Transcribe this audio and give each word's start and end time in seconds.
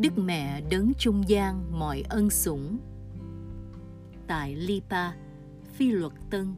Đức 0.00 0.18
Mẹ 0.18 0.60
đấng 0.70 0.92
trung 0.98 1.28
gian 1.28 1.78
mọi 1.78 2.02
ân 2.08 2.30
sủng. 2.30 2.78
Tại 4.26 4.56
Lipa, 4.56 5.12
Phi 5.72 5.90
luật 5.90 6.12
Tân, 6.30 6.54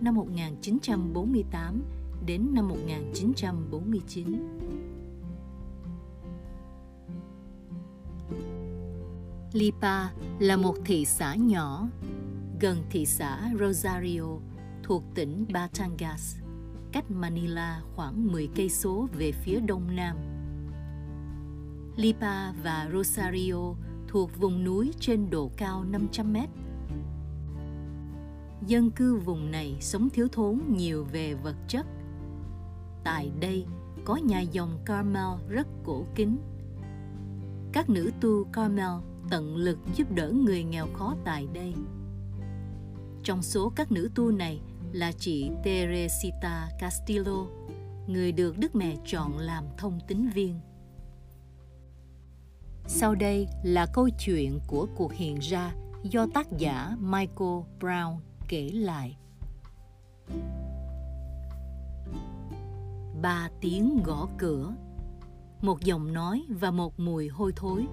năm 0.00 0.14
1948 0.14 1.82
đến 2.26 2.54
năm 2.54 2.68
1949. 2.68 4.58
Lipa 9.52 10.08
là 10.38 10.56
một 10.56 10.74
thị 10.84 11.04
xã 11.04 11.34
nhỏ 11.34 11.88
gần 12.60 12.78
thị 12.90 13.06
xã 13.06 13.50
Rosario 13.60 14.26
thuộc 14.82 15.02
tỉnh 15.14 15.46
Batangas, 15.52 16.36
cách 16.92 17.10
Manila 17.10 17.82
khoảng 17.96 18.32
10 18.32 18.48
cây 18.54 18.68
số 18.68 19.08
về 19.18 19.32
phía 19.32 19.60
đông 19.60 19.96
nam. 19.96 20.29
Lipa 21.96 22.52
và 22.52 22.88
Rosario 22.92 23.74
thuộc 24.08 24.38
vùng 24.38 24.64
núi 24.64 24.92
trên 25.00 25.30
độ 25.30 25.50
cao 25.56 25.84
500 25.84 26.32
mét. 26.32 26.48
Dân 28.66 28.90
cư 28.90 29.16
vùng 29.16 29.50
này 29.50 29.76
sống 29.80 30.10
thiếu 30.10 30.28
thốn 30.32 30.60
nhiều 30.68 31.04
về 31.12 31.34
vật 31.34 31.56
chất. 31.68 31.86
Tại 33.04 33.32
đây 33.40 33.66
có 34.04 34.16
nhà 34.16 34.40
dòng 34.40 34.78
Carmel 34.84 35.38
rất 35.48 35.66
cổ 35.84 36.04
kính. 36.14 36.38
Các 37.72 37.90
nữ 37.90 38.10
tu 38.20 38.44
Carmel 38.44 38.90
tận 39.30 39.56
lực 39.56 39.78
giúp 39.94 40.12
đỡ 40.14 40.32
người 40.32 40.64
nghèo 40.64 40.86
khó 40.94 41.14
tại 41.24 41.46
đây. 41.54 41.74
Trong 43.22 43.42
số 43.42 43.72
các 43.76 43.92
nữ 43.92 44.10
tu 44.14 44.30
này 44.30 44.60
là 44.92 45.12
chị 45.12 45.50
Teresita 45.64 46.68
Castillo, 46.80 47.46
người 48.06 48.32
được 48.32 48.58
Đức 48.58 48.74
Mẹ 48.74 48.96
chọn 49.06 49.38
làm 49.38 49.64
thông 49.78 49.98
tín 50.08 50.28
viên. 50.28 50.60
Sau 52.86 53.14
đây 53.14 53.48
là 53.62 53.86
câu 53.86 54.08
chuyện 54.18 54.60
của 54.66 54.86
cuộc 54.96 55.12
hiện 55.12 55.38
ra 55.38 55.74
do 56.02 56.26
tác 56.34 56.46
giả 56.58 56.96
Michael 57.00 57.60
Brown 57.80 58.16
kể 58.48 58.70
lại. 58.72 59.16
Ba 63.22 63.48
tiếng 63.60 64.02
gõ 64.04 64.28
cửa, 64.38 64.74
một 65.62 65.80
giọng 65.80 66.12
nói 66.12 66.44
và 66.48 66.70
một 66.70 67.00
mùi 67.00 67.28
hôi 67.28 67.52
thối. 67.56 67.86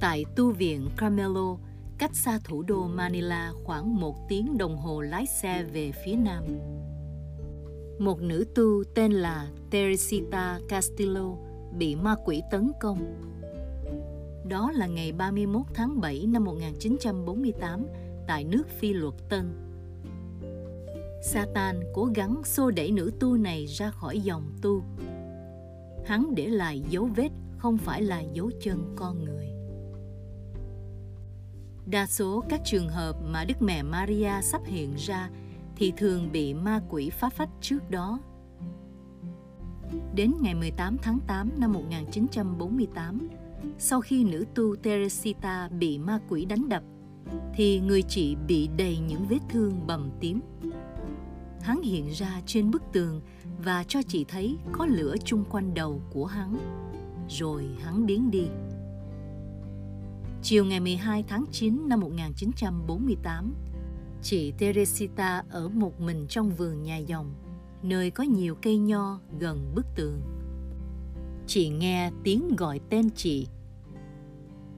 Tại 0.00 0.24
tu 0.36 0.52
viện 0.52 0.88
Carmelo, 0.96 1.56
cách 1.98 2.14
xa 2.14 2.38
thủ 2.44 2.62
đô 2.62 2.86
Manila 2.86 3.52
khoảng 3.64 3.96
một 3.96 4.28
tiếng 4.28 4.58
đồng 4.58 4.76
hồ 4.76 5.00
lái 5.00 5.26
xe 5.26 5.62
về 5.62 5.92
phía 6.04 6.14
nam. 6.14 6.44
Một 8.00 8.22
nữ 8.22 8.44
tu 8.54 8.84
tên 8.94 9.12
là 9.12 9.48
Teresita 9.70 10.60
Castillo 10.68 11.36
bị 11.78 11.96
ma 11.96 12.14
quỷ 12.24 12.42
tấn 12.50 12.72
công. 12.80 13.20
Đó 14.48 14.72
là 14.74 14.86
ngày 14.86 15.12
31 15.12 15.62
tháng 15.74 16.00
7 16.00 16.26
năm 16.26 16.44
1948 16.44 17.86
tại 18.26 18.44
nước 18.44 18.62
Phi 18.78 18.92
luật 18.92 19.14
Tân. 19.28 19.52
Satan 21.22 21.80
cố 21.94 22.04
gắng 22.14 22.42
xô 22.44 22.70
đẩy 22.70 22.90
nữ 22.90 23.12
tu 23.20 23.36
này 23.36 23.66
ra 23.66 23.90
khỏi 23.90 24.20
dòng 24.20 24.52
tu. 24.62 24.82
Hắn 26.06 26.34
để 26.34 26.46
lại 26.46 26.82
dấu 26.90 27.08
vết 27.16 27.30
không 27.58 27.78
phải 27.78 28.02
là 28.02 28.20
dấu 28.20 28.50
chân 28.60 28.94
con 28.96 29.24
người. 29.24 29.46
Đa 31.86 32.06
số 32.06 32.44
các 32.48 32.60
trường 32.64 32.88
hợp 32.88 33.16
mà 33.22 33.44
Đức 33.44 33.62
Mẹ 33.62 33.82
Maria 33.82 34.32
sắp 34.42 34.60
hiện 34.64 34.94
ra 34.96 35.30
thì 35.80 35.92
thường 35.96 36.32
bị 36.32 36.54
ma 36.54 36.80
quỷ 36.88 37.10
phá 37.10 37.28
phách 37.28 37.48
trước 37.60 37.90
đó. 37.90 38.18
Đến 40.14 40.32
ngày 40.40 40.54
18 40.54 40.96
tháng 41.02 41.18
8 41.26 41.50
năm 41.56 41.72
1948, 41.72 43.28
sau 43.78 44.00
khi 44.00 44.24
nữ 44.24 44.44
tu 44.54 44.76
Teresita 44.76 45.68
bị 45.68 45.98
ma 45.98 46.20
quỷ 46.28 46.44
đánh 46.44 46.68
đập, 46.68 46.82
thì 47.54 47.80
người 47.80 48.02
chị 48.02 48.36
bị 48.48 48.68
đầy 48.76 48.98
những 48.98 49.24
vết 49.28 49.38
thương 49.48 49.86
bầm 49.86 50.10
tím. 50.20 50.40
Hắn 51.60 51.82
hiện 51.82 52.08
ra 52.08 52.40
trên 52.46 52.70
bức 52.70 52.82
tường 52.92 53.20
và 53.64 53.84
cho 53.84 54.02
chị 54.08 54.24
thấy 54.24 54.56
có 54.72 54.86
lửa 54.86 55.14
chung 55.24 55.44
quanh 55.50 55.74
đầu 55.74 56.00
của 56.10 56.26
hắn. 56.26 56.56
Rồi 57.28 57.68
hắn 57.82 58.06
biến 58.06 58.30
đi. 58.30 58.46
Chiều 60.42 60.64
ngày 60.64 60.80
12 60.80 61.24
tháng 61.28 61.44
9 61.52 61.88
năm 61.88 62.00
1948, 62.00 63.54
chị 64.22 64.52
Teresita 64.58 65.44
ở 65.50 65.68
một 65.68 66.00
mình 66.00 66.26
trong 66.28 66.50
vườn 66.50 66.82
nhà 66.82 66.96
dòng, 66.96 67.34
nơi 67.82 68.10
có 68.10 68.24
nhiều 68.24 68.54
cây 68.62 68.78
nho 68.78 69.18
gần 69.38 69.72
bức 69.74 69.86
tường. 69.94 70.20
Chị 71.46 71.68
nghe 71.68 72.10
tiếng 72.24 72.56
gọi 72.56 72.80
tên 72.90 73.10
chị. 73.10 73.46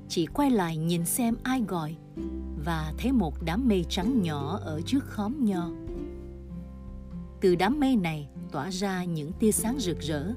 Chị 0.09 0.27
quay 0.27 0.51
lại 0.51 0.77
nhìn 0.77 1.05
xem 1.05 1.35
ai 1.43 1.63
gọi 1.69 1.97
và 2.65 2.93
thấy 2.99 3.13
một 3.13 3.35
đám 3.45 3.69
mây 3.69 3.85
trắng 3.89 4.23
nhỏ 4.23 4.59
ở 4.63 4.81
trước 4.87 5.05
khóm 5.05 5.45
nho. 5.45 5.71
Từ 7.41 7.55
đám 7.55 7.81
mây 7.81 7.97
này 7.97 8.29
tỏa 8.53 8.71
ra 8.71 9.05
những 9.05 9.33
tia 9.33 9.53
sáng 9.53 9.79
rực 9.79 10.01
rỡ. 10.01 10.33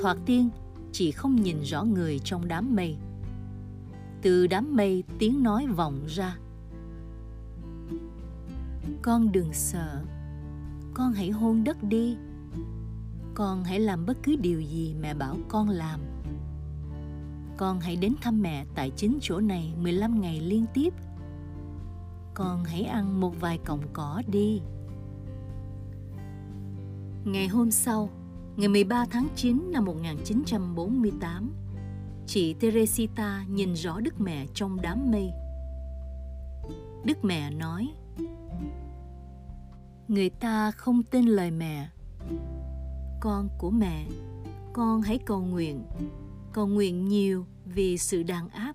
Thoạt 0.00 0.16
tiên, 0.26 0.48
chị 0.92 1.10
không 1.10 1.36
nhìn 1.36 1.60
rõ 1.60 1.84
người 1.84 2.18
trong 2.18 2.48
đám 2.48 2.76
mây 2.76 2.96
từ 4.22 4.46
đám 4.46 4.76
mây 4.76 5.04
tiếng 5.18 5.42
nói 5.42 5.66
vọng 5.66 6.00
ra 6.08 6.36
con 9.02 9.32
đừng 9.32 9.52
sợ. 9.52 10.02
Con 10.94 11.12
hãy 11.12 11.30
hôn 11.30 11.64
đất 11.64 11.82
đi. 11.82 12.16
Con 13.34 13.64
hãy 13.64 13.80
làm 13.80 14.06
bất 14.06 14.16
cứ 14.22 14.36
điều 14.36 14.60
gì 14.60 14.94
mẹ 15.00 15.14
bảo 15.14 15.36
con 15.48 15.68
làm. 15.68 16.00
Con 17.56 17.80
hãy 17.80 17.96
đến 17.96 18.14
thăm 18.20 18.42
mẹ 18.42 18.64
tại 18.74 18.90
chính 18.96 19.18
chỗ 19.20 19.40
này 19.40 19.74
15 19.78 20.20
ngày 20.20 20.40
liên 20.40 20.66
tiếp. 20.74 20.94
Con 22.34 22.64
hãy 22.64 22.82
ăn 22.82 23.20
một 23.20 23.40
vài 23.40 23.58
cọng 23.58 23.82
cỏ 23.92 24.22
đi. 24.26 24.60
Ngày 27.24 27.48
hôm 27.48 27.70
sau, 27.70 28.10
ngày 28.56 28.68
13 28.68 29.06
tháng 29.10 29.28
9 29.36 29.72
năm 29.72 29.84
1948, 29.84 31.52
chị 32.26 32.54
Teresita 32.54 33.44
nhìn 33.48 33.74
rõ 33.74 34.00
Đức 34.00 34.20
Mẹ 34.20 34.46
trong 34.54 34.80
đám 34.82 35.10
mây. 35.10 35.30
Đức 37.04 37.24
Mẹ 37.24 37.50
nói, 37.50 37.88
Người 40.08 40.30
ta 40.30 40.70
không 40.70 41.02
tin 41.02 41.26
lời 41.26 41.50
mẹ. 41.50 41.88
Con 43.20 43.48
của 43.58 43.70
mẹ, 43.70 44.06
con 44.72 45.02
hãy 45.02 45.18
cầu 45.26 45.40
nguyện, 45.40 45.84
cầu 46.52 46.66
nguyện 46.66 47.08
nhiều 47.08 47.46
vì 47.64 47.98
sự 47.98 48.22
đàn 48.22 48.48
áp. 48.48 48.72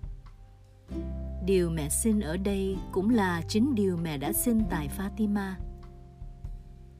Điều 1.44 1.70
mẹ 1.70 1.88
xin 1.88 2.20
ở 2.20 2.36
đây 2.36 2.76
cũng 2.92 3.10
là 3.10 3.42
chính 3.48 3.74
điều 3.74 3.96
mẹ 3.96 4.18
đã 4.18 4.32
xin 4.32 4.62
tại 4.70 4.88
Fatima. 4.98 5.52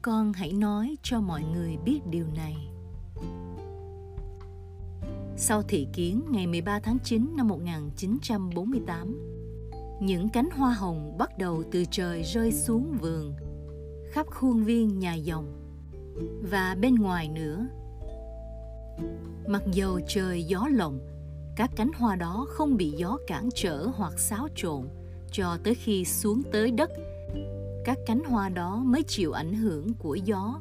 Con 0.01 0.33
hãy 0.33 0.53
nói 0.53 0.95
cho 1.01 1.21
mọi 1.21 1.43
người 1.43 1.77
biết 1.85 1.99
điều 2.09 2.25
này. 2.35 2.55
Sau 5.37 5.61
thị 5.61 5.87
kiến 5.93 6.21
ngày 6.29 6.47
13 6.47 6.79
tháng 6.79 6.97
9 7.03 7.35
năm 7.35 7.47
1948, 7.47 9.36
những 9.99 10.29
cánh 10.29 10.49
hoa 10.49 10.73
hồng 10.73 11.17
bắt 11.17 11.37
đầu 11.37 11.63
từ 11.71 11.85
trời 11.91 12.23
rơi 12.23 12.51
xuống 12.51 12.97
vườn, 13.01 13.33
khắp 14.11 14.27
khuôn 14.27 14.63
viên 14.63 14.99
nhà 14.99 15.13
dòng 15.13 15.53
và 16.51 16.75
bên 16.81 16.95
ngoài 16.95 17.29
nữa. 17.29 17.67
Mặc 19.47 19.63
dầu 19.71 19.99
trời 20.07 20.43
gió 20.43 20.67
lộng, 20.71 20.99
các 21.55 21.71
cánh 21.75 21.91
hoa 21.97 22.15
đó 22.15 22.45
không 22.49 22.77
bị 22.77 22.93
gió 22.97 23.17
cản 23.27 23.49
trở 23.55 23.87
hoặc 23.95 24.19
xáo 24.19 24.47
trộn 24.55 24.87
cho 25.31 25.57
tới 25.63 25.75
khi 25.75 26.05
xuống 26.05 26.41
tới 26.51 26.71
đất 26.71 26.91
các 27.85 27.97
cánh 28.05 28.23
hoa 28.23 28.49
đó 28.49 28.83
mới 28.85 29.03
chịu 29.03 29.31
ảnh 29.31 29.53
hưởng 29.53 29.93
của 29.93 30.15
gió 30.15 30.59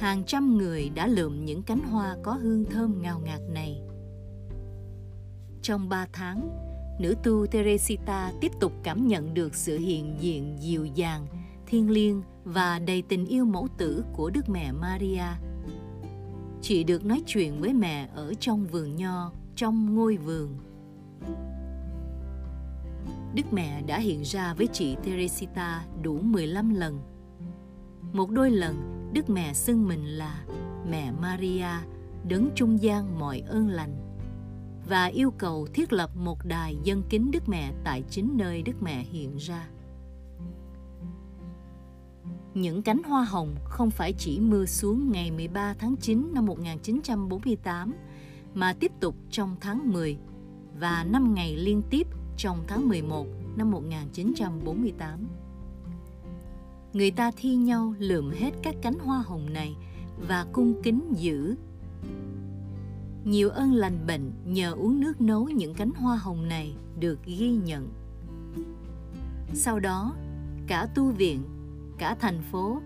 hàng 0.00 0.24
trăm 0.24 0.58
người 0.58 0.90
đã 0.94 1.06
lượm 1.06 1.44
những 1.44 1.62
cánh 1.62 1.80
hoa 1.80 2.16
có 2.22 2.32
hương 2.32 2.64
thơm 2.64 3.02
ngào 3.02 3.20
ngạt 3.24 3.40
này. 3.52 3.82
Trong 5.62 5.88
ba 5.88 6.06
tháng, 6.12 6.69
nữ 7.00 7.14
tu 7.22 7.46
Teresita 7.46 8.32
tiếp 8.40 8.52
tục 8.60 8.72
cảm 8.82 9.06
nhận 9.06 9.34
được 9.34 9.54
sự 9.54 9.78
hiện 9.78 10.16
diện 10.20 10.56
dịu 10.60 10.86
dàng, 10.86 11.26
thiêng 11.66 11.90
liêng 11.90 12.22
và 12.44 12.78
đầy 12.78 13.02
tình 13.02 13.26
yêu 13.26 13.44
mẫu 13.44 13.68
tử 13.78 14.04
của 14.12 14.30
Đức 14.30 14.48
Mẹ 14.48 14.72
Maria. 14.72 15.24
Chị 16.62 16.84
được 16.84 17.04
nói 17.04 17.22
chuyện 17.26 17.60
với 17.60 17.72
mẹ 17.72 18.08
ở 18.14 18.34
trong 18.40 18.66
vườn 18.66 18.96
nho, 18.96 19.32
trong 19.56 19.94
ngôi 19.94 20.16
vườn. 20.16 20.58
Đức 23.34 23.52
Mẹ 23.52 23.82
đã 23.86 23.98
hiện 23.98 24.22
ra 24.22 24.54
với 24.54 24.66
chị 24.66 24.96
Teresita 25.04 25.84
đủ 26.02 26.18
15 26.22 26.74
lần. 26.74 27.00
Một 28.12 28.30
đôi 28.30 28.50
lần, 28.50 29.10
Đức 29.12 29.30
Mẹ 29.30 29.54
xưng 29.54 29.88
mình 29.88 30.04
là 30.06 30.44
Mẹ 30.90 31.12
Maria, 31.20 31.68
đấng 32.28 32.50
trung 32.54 32.82
gian 32.82 33.18
mọi 33.18 33.40
ơn 33.40 33.68
lành 33.68 34.09
và 34.88 35.04
yêu 35.04 35.30
cầu 35.30 35.66
thiết 35.74 35.92
lập 35.92 36.10
một 36.16 36.38
đài 36.44 36.76
dân 36.84 37.02
kính 37.08 37.30
Đức 37.30 37.48
Mẹ 37.48 37.72
tại 37.84 38.02
chính 38.10 38.36
nơi 38.36 38.62
Đức 38.62 38.82
Mẹ 38.82 39.04
hiện 39.12 39.36
ra. 39.36 39.68
những 42.54 42.82
cánh 42.82 43.02
hoa 43.02 43.24
hồng 43.24 43.54
không 43.64 43.90
phải 43.90 44.12
chỉ 44.12 44.40
mưa 44.40 44.66
xuống 44.66 45.12
ngày 45.12 45.30
13 45.30 45.74
tháng 45.78 45.96
9 45.96 46.30
năm 46.34 46.46
1948 46.46 47.92
mà 48.54 48.72
tiếp 48.72 48.92
tục 49.00 49.14
trong 49.30 49.56
tháng 49.60 49.92
10 49.92 50.16
và 50.80 51.04
5 51.04 51.34
ngày 51.34 51.56
liên 51.56 51.82
tiếp 51.90 52.06
trong 52.36 52.64
tháng 52.68 52.88
11 52.88 53.26
năm 53.56 53.70
1948. 53.70 55.28
Người 56.92 57.10
ta 57.10 57.30
thi 57.36 57.54
nhau 57.54 57.94
lượm 57.98 58.30
hết 58.30 58.50
các 58.62 58.74
cánh 58.82 58.98
hoa 58.98 59.22
hồng 59.26 59.52
này 59.52 59.76
và 60.28 60.46
cung 60.52 60.82
kính 60.82 61.02
giữ. 61.16 61.54
Nhiều 63.24 63.50
ơn 63.50 63.72
lành 63.72 64.06
bệnh 64.06 64.32
nhờ 64.44 64.72
uống 64.72 65.00
nước 65.00 65.20
nấu 65.20 65.48
những 65.48 65.74
cánh 65.74 65.90
hoa 65.90 66.16
hồng 66.16 66.48
này 66.48 66.74
được 66.98 67.18
ghi 67.24 67.50
nhận. 67.50 67.88
Sau 69.54 69.80
đó, 69.80 70.14
cả 70.66 70.88
tu 70.94 71.10
viện, 71.10 71.42
cả 71.98 72.16
thành 72.20 72.42
phố 72.52 72.80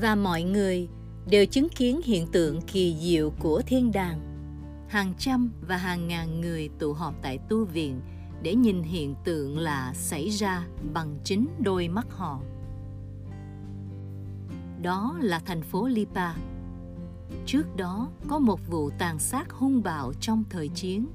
và 0.00 0.14
mọi 0.14 0.42
người 0.42 0.88
đều 1.30 1.46
chứng 1.46 1.68
kiến 1.68 2.00
hiện 2.04 2.26
tượng 2.26 2.60
kỳ 2.60 2.96
diệu 3.00 3.30
của 3.38 3.62
thiên 3.66 3.92
đàng. 3.92 4.20
Hàng 4.88 5.14
trăm 5.18 5.50
và 5.68 5.76
hàng 5.76 6.08
ngàn 6.08 6.40
người 6.40 6.68
tụ 6.78 6.92
họp 6.92 7.14
tại 7.22 7.38
tu 7.48 7.64
viện 7.64 8.00
để 8.42 8.54
nhìn 8.54 8.82
hiện 8.82 9.14
tượng 9.24 9.58
lạ 9.58 9.92
xảy 9.94 10.28
ra 10.28 10.66
bằng 10.94 11.18
chính 11.24 11.46
đôi 11.58 11.88
mắt 11.88 12.06
họ. 12.10 12.40
Đó 14.82 15.16
là 15.20 15.38
thành 15.38 15.62
phố 15.62 15.88
Lipa. 15.88 16.34
Trước 17.46 17.76
đó 17.76 18.08
có 18.28 18.38
một 18.38 18.60
vụ 18.70 18.90
tàn 18.98 19.18
sát 19.18 19.52
hung 19.52 19.82
bạo 19.82 20.12
trong 20.20 20.44
thời 20.50 20.68
chiến. 20.68 21.06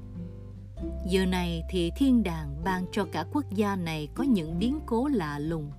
Giờ 1.08 1.26
này 1.26 1.62
thì 1.70 1.90
thiên 1.96 2.22
đàng 2.22 2.62
ban 2.64 2.84
cho 2.92 3.06
cả 3.12 3.26
quốc 3.32 3.44
gia 3.54 3.76
này 3.76 4.08
có 4.14 4.24
những 4.24 4.58
biến 4.58 4.80
cố 4.86 5.08
lạ 5.08 5.38
lùng. 5.38 5.70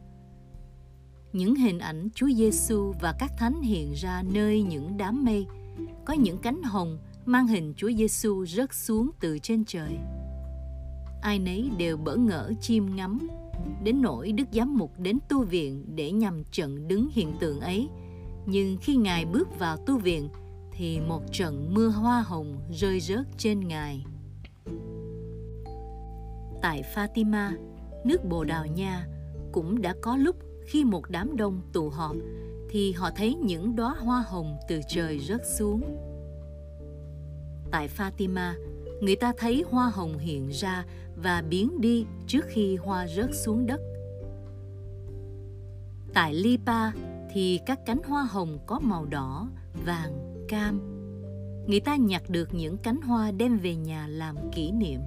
Những 1.34 1.56
hình 1.56 1.80
ảnh 1.80 2.10
Chúa 2.16 2.30
Giêsu 2.30 2.94
và 3.02 3.16
các 3.20 3.32
thánh 3.38 3.62
hiện 3.62 3.94
ra 3.94 4.24
nơi 4.34 4.64
những 4.64 4.98
đám 4.98 5.26
mây, 5.26 5.46
có 6.06 6.14
những 6.14 6.38
cánh 6.38 6.64
hồng 6.64 6.98
mang 7.26 7.48
hình 7.48 7.74
Chúa 7.78 7.92
Giêsu 7.92 8.46
rớt 8.46 8.74
xuống 8.74 9.12
từ 9.20 9.40
trên 9.40 9.66
trời 9.66 9.98
ai 11.26 11.40
nấy 11.40 11.70
đều 11.78 11.98
bỡ 11.98 12.16
ngỡ 12.16 12.52
chiêm 12.62 12.96
ngắm 12.96 13.28
đến 13.84 14.02
nỗi 14.02 14.32
đức 14.32 14.48
giám 14.52 14.78
mục 14.78 14.92
đến 15.00 15.18
tu 15.30 15.44
viện 15.44 15.86
để 15.96 16.12
nhằm 16.12 16.44
trận 16.52 16.88
đứng 16.88 17.10
hiện 17.12 17.34
tượng 17.40 17.60
ấy 17.60 17.90
nhưng 18.46 18.78
khi 18.82 18.96
ngài 18.96 19.26
bước 19.26 19.60
vào 19.60 19.78
tu 19.78 19.98
viện, 19.98 20.30
thì 20.72 21.00
một 21.00 21.22
trận 21.32 21.74
mưa 21.74 21.88
hoa 21.88 22.22
hồng 22.22 22.58
rơi 22.72 23.00
rớt 23.00 23.26
trên 23.38 23.68
ngài 23.68 24.06
tại 26.62 26.84
fatima, 26.96 27.52
nước 28.04 28.26
bồ 28.26 28.44
đào 28.44 28.66
nha 28.66 29.08
cũng 29.52 29.82
đã 29.82 29.96
có 30.02 30.18
lúc 30.18 30.36
khi 30.66 30.84
một 30.84 31.10
đám 31.10 31.36
đông 31.36 31.62
tụ 31.74 31.90
họp, 31.90 32.16
thì 32.70 32.92
họ 32.92 33.10
thấy 33.16 33.36
những 33.36 33.76
đóa 33.76 33.96
hoa 34.00 34.24
hồng 34.28 34.58
từ 34.68 34.80
trời 34.90 35.20
rớt 35.20 35.42
xuống 35.46 35.82
tại 37.72 37.90
fatima, 37.98 38.54
người 39.02 39.16
ta 39.16 39.34
thấy 39.38 39.64
hoa 39.70 39.90
hồng 39.90 40.18
hiện 40.18 40.50
ra 40.50 40.86
và 41.16 41.44
biến 41.50 41.82
đi 41.82 42.06
trước 42.28 42.46
khi 42.48 42.76
hoa 42.76 43.08
rớt 43.08 43.30
xuống 43.34 43.66
đất. 43.66 43.82
Tại 46.14 46.34
Lipa 46.34 46.92
thì 47.36 47.60
các 47.66 47.86
cánh 47.86 48.04
hoa 48.04 48.24
hồng 48.24 48.60
có 48.66 48.80
màu 48.80 49.06
đỏ, 49.06 49.48
vàng, 49.86 50.46
cam. 50.50 50.80
Người 51.68 51.80
ta 51.80 51.96
nhặt 51.96 52.24
được 52.30 52.54
những 52.54 52.78
cánh 52.78 53.02
hoa 53.02 53.32
đem 53.32 53.58
về 53.58 53.76
nhà 53.76 54.08
làm 54.08 54.36
kỷ 54.52 54.72
niệm. 54.72 55.00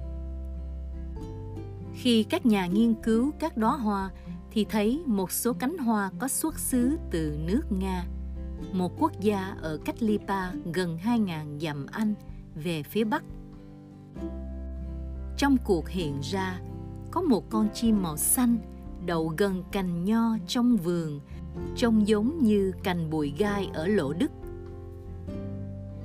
Khi 1.93 2.23
các 2.23 2.45
nhà 2.45 2.67
nghiên 2.67 2.93
cứu 2.93 3.31
các 3.39 3.57
đóa 3.57 3.77
hoa 3.77 4.09
thì 4.51 4.65
thấy 4.69 5.03
một 5.05 5.31
số 5.31 5.53
cánh 5.53 5.77
hoa 5.77 6.11
có 6.19 6.27
xuất 6.27 6.59
xứ 6.59 6.97
từ 7.11 7.37
nước 7.39 7.61
Nga, 7.69 8.05
một 8.73 8.91
quốc 8.99 9.11
gia 9.19 9.55
ở 9.61 9.79
cách 9.85 10.03
Lipa 10.03 10.51
gần 10.73 10.97
2.000 11.03 11.59
dặm 11.59 11.85
Anh 11.91 12.13
về 12.55 12.83
phía 12.83 13.03
bắc 13.03 13.23
trong 15.37 15.57
cuộc 15.65 15.89
hiện 15.89 16.19
ra 16.21 16.59
có 17.11 17.21
một 17.21 17.49
con 17.49 17.67
chim 17.73 18.03
màu 18.03 18.17
xanh 18.17 18.57
đậu 19.05 19.33
gần 19.37 19.63
cành 19.71 20.05
nho 20.05 20.37
trong 20.47 20.77
vườn 20.77 21.19
trông 21.75 22.07
giống 22.07 22.43
như 22.43 22.71
cành 22.83 23.09
bụi 23.09 23.33
gai 23.37 23.69
ở 23.73 23.87
lỗ 23.87 24.13
đức. 24.13 24.31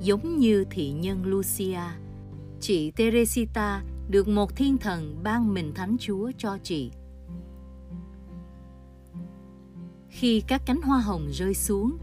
Giống 0.01 0.39
như 0.39 0.65
thị 0.71 0.91
nhân 0.91 1.25
lucia, 1.25 1.81
chị 2.61 2.91
teresita 2.91 3.83
được 4.09 4.29
một 4.29 4.57
thiên 4.57 4.79
thần 4.79 5.21
ban 5.23 5.55
mình 5.55 5.73
thánh 5.75 5.97
chúa 6.01 6.31
cho 6.39 6.59
chị. 6.63 6.91
Khi 10.09 10.43
các 10.47 10.63
cánh 10.67 10.83
hoa 10.83 11.01
hồng 11.01 11.29
rơi 11.33 11.55
xuống, 11.55 11.97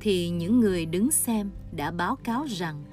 thì 0.00 0.30
những 0.30 0.60
người 0.60 0.86
đứng 0.86 1.10
xem 1.10 1.50
đã 1.72 1.90
báo 1.90 2.16
cáo 2.16 2.44
rằng 2.44 2.84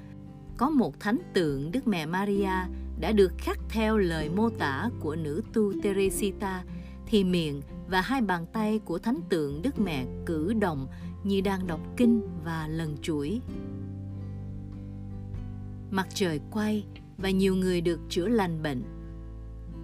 có 0.56 0.70
một 0.70 1.00
thánh 1.00 1.18
tượng 1.34 1.72
Đức 1.72 1.86
Mẹ 1.86 2.06
Maria 2.06 2.52
đã 3.00 3.12
được 3.12 3.32
khắc 3.38 3.58
theo 3.68 3.98
lời 3.98 4.28
mô 4.28 4.50
tả 4.50 4.90
của 5.00 5.16
nữ 5.16 5.42
tu 5.52 5.72
Teresita 5.82 6.64
thì 7.06 7.24
miệng 7.24 7.60
và 7.90 8.00
hai 8.00 8.22
bàn 8.22 8.46
tay 8.52 8.80
của 8.84 8.98
thánh 8.98 9.20
tượng 9.28 9.62
Đức 9.62 9.78
Mẹ 9.80 10.06
cử 10.26 10.52
động 10.52 10.86
như 11.24 11.40
đang 11.40 11.66
đọc 11.66 11.80
kinh 11.96 12.22
và 12.44 12.68
lần 12.68 12.96
chuỗi. 13.02 13.40
Mặt 15.90 16.08
trời 16.14 16.40
quay 16.50 16.86
và 17.18 17.30
nhiều 17.30 17.54
người 17.54 17.80
được 17.80 18.00
chữa 18.08 18.28
lành 18.28 18.62
bệnh. 18.62 18.82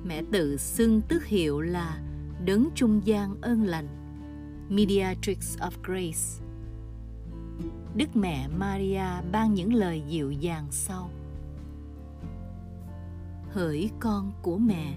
Mẹ 0.05 0.23
tự 0.33 0.57
xưng 0.57 1.01
tước 1.09 1.25
hiệu 1.25 1.61
là 1.61 2.03
đấng 2.45 2.69
trung 2.75 3.01
gian 3.05 3.41
ơn 3.41 3.63
lành, 3.63 3.89
Mediatrix 4.69 5.59
of 5.59 5.71
Grace. 5.83 6.45
Đức 7.95 8.17
Mẹ 8.17 8.49
Maria 8.49 9.23
ban 9.33 9.55
những 9.55 9.75
lời 9.75 10.03
dịu 10.09 10.31
dàng 10.31 10.67
sau. 10.71 11.11
Hỡi 13.51 13.91
con 14.01 14.33
của 14.43 14.59
mẹ, 14.59 14.95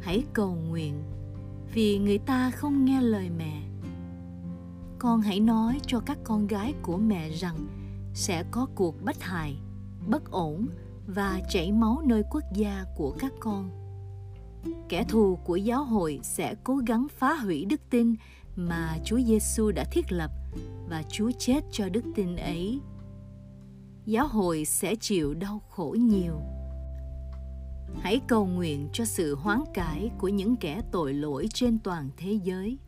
hãy 0.00 0.24
cầu 0.32 0.54
nguyện 0.54 1.02
vì 1.72 1.98
người 1.98 2.18
ta 2.18 2.50
không 2.50 2.84
nghe 2.84 3.00
lời 3.00 3.30
mẹ. 3.38 3.62
Con 4.98 5.20
hãy 5.20 5.40
nói 5.40 5.80
cho 5.86 6.00
các 6.00 6.18
con 6.24 6.46
gái 6.46 6.74
của 6.82 6.96
mẹ 6.96 7.30
rằng 7.30 7.56
sẽ 8.14 8.44
có 8.50 8.66
cuộc 8.74 9.04
bất 9.04 9.22
hại, 9.22 9.56
bất 10.06 10.30
ổn 10.30 10.68
và 11.06 11.40
chảy 11.50 11.72
máu 11.72 12.02
nơi 12.04 12.22
quốc 12.30 12.44
gia 12.54 12.84
của 12.96 13.16
các 13.18 13.32
con. 13.40 13.70
Kẻ 14.88 15.04
thù 15.04 15.38
của 15.44 15.56
giáo 15.56 15.84
hội 15.84 16.20
sẽ 16.22 16.54
cố 16.64 16.76
gắng 16.76 17.06
phá 17.18 17.34
hủy 17.34 17.64
đức 17.64 17.80
tin 17.90 18.14
mà 18.56 18.98
Chúa 19.04 19.20
Giêsu 19.26 19.70
đã 19.70 19.84
thiết 19.84 20.12
lập 20.12 20.30
và 20.88 21.02
Chúa 21.08 21.30
chết 21.38 21.60
cho 21.72 21.88
đức 21.88 22.04
tin 22.14 22.36
ấy. 22.36 22.80
Giáo 24.06 24.28
hội 24.28 24.64
sẽ 24.64 24.94
chịu 24.94 25.34
đau 25.34 25.62
khổ 25.70 25.96
nhiều. 25.98 26.40
Hãy 27.94 28.20
cầu 28.26 28.46
nguyện 28.46 28.88
cho 28.92 29.04
sự 29.04 29.34
hoán 29.34 29.60
cải 29.74 30.10
của 30.18 30.28
những 30.28 30.56
kẻ 30.56 30.80
tội 30.92 31.14
lỗi 31.14 31.48
trên 31.54 31.78
toàn 31.78 32.10
thế 32.16 32.32
giới. 32.32 32.78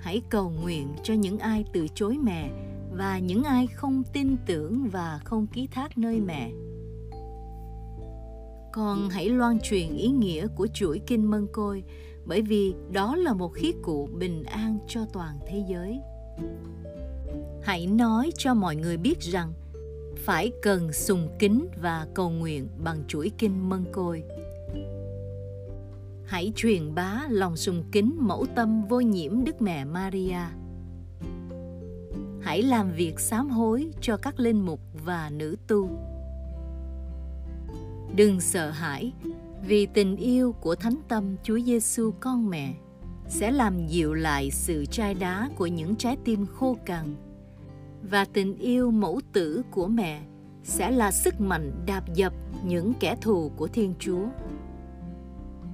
Hãy 0.00 0.22
cầu 0.30 0.50
nguyện 0.50 0.88
cho 1.02 1.14
những 1.14 1.38
ai 1.38 1.64
từ 1.72 1.86
chối 1.94 2.18
mẹ 2.22 2.50
và 2.92 3.18
những 3.18 3.44
ai 3.44 3.66
không 3.66 4.02
tin 4.12 4.36
tưởng 4.46 4.88
và 4.92 5.20
không 5.24 5.46
ký 5.46 5.66
thác 5.66 5.98
nơi 5.98 6.20
mẹ. 6.20 6.50
Con 8.72 9.08
hãy 9.10 9.28
loan 9.28 9.58
truyền 9.62 9.96
ý 9.96 10.08
nghĩa 10.08 10.46
của 10.46 10.66
chuỗi 10.66 11.00
kinh 11.06 11.30
mân 11.30 11.46
côi, 11.52 11.82
bởi 12.26 12.42
vì 12.42 12.74
đó 12.92 13.16
là 13.16 13.34
một 13.34 13.48
khí 13.48 13.74
cụ 13.82 14.08
bình 14.18 14.42
an 14.42 14.78
cho 14.88 15.00
toàn 15.12 15.38
thế 15.46 15.64
giới 15.68 16.00
hãy 17.66 17.86
nói 17.86 18.30
cho 18.38 18.54
mọi 18.54 18.76
người 18.76 18.96
biết 18.96 19.20
rằng 19.20 19.52
phải 20.26 20.52
cần 20.62 20.92
sùng 20.92 21.28
kính 21.38 21.68
và 21.82 22.06
cầu 22.14 22.30
nguyện 22.30 22.68
bằng 22.84 23.02
chuỗi 23.08 23.30
kinh 23.38 23.68
mân 23.68 23.84
côi. 23.92 24.22
Hãy 26.24 26.52
truyền 26.56 26.94
bá 26.94 27.20
lòng 27.28 27.56
sùng 27.56 27.84
kính 27.92 28.16
mẫu 28.18 28.46
tâm 28.54 28.84
vô 28.88 29.00
nhiễm 29.00 29.44
đức 29.44 29.62
mẹ 29.62 29.84
maria. 29.84 30.38
Hãy 32.40 32.62
làm 32.62 32.92
việc 32.92 33.20
sám 33.20 33.50
hối 33.50 33.90
cho 34.00 34.16
các 34.16 34.40
linh 34.40 34.66
mục 34.66 34.80
và 35.04 35.30
nữ 35.30 35.56
tu. 35.66 35.90
Đừng 38.16 38.40
sợ 38.40 38.70
hãi, 38.70 39.12
vì 39.66 39.86
tình 39.86 40.16
yêu 40.16 40.52
của 40.52 40.74
thánh 40.74 40.96
tâm 41.08 41.36
Chúa 41.42 41.58
Giêsu 41.58 42.12
con 42.20 42.50
mẹ 42.50 42.74
sẽ 43.28 43.50
làm 43.50 43.86
dịu 43.86 44.14
lại 44.14 44.50
sự 44.50 44.86
chai 44.86 45.14
đá 45.14 45.50
của 45.56 45.66
những 45.66 45.96
trái 45.96 46.16
tim 46.24 46.46
khô 46.46 46.76
cằn 46.84 47.14
và 48.10 48.24
tình 48.24 48.56
yêu 48.56 48.90
mẫu 48.90 49.20
tử 49.32 49.62
của 49.70 49.86
mẹ 49.86 50.22
sẽ 50.62 50.90
là 50.90 51.12
sức 51.12 51.40
mạnh 51.40 51.72
đạp 51.86 52.14
dập 52.14 52.32
những 52.64 52.92
kẻ 53.00 53.16
thù 53.20 53.50
của 53.56 53.66
Thiên 53.68 53.94
Chúa. 53.98 54.26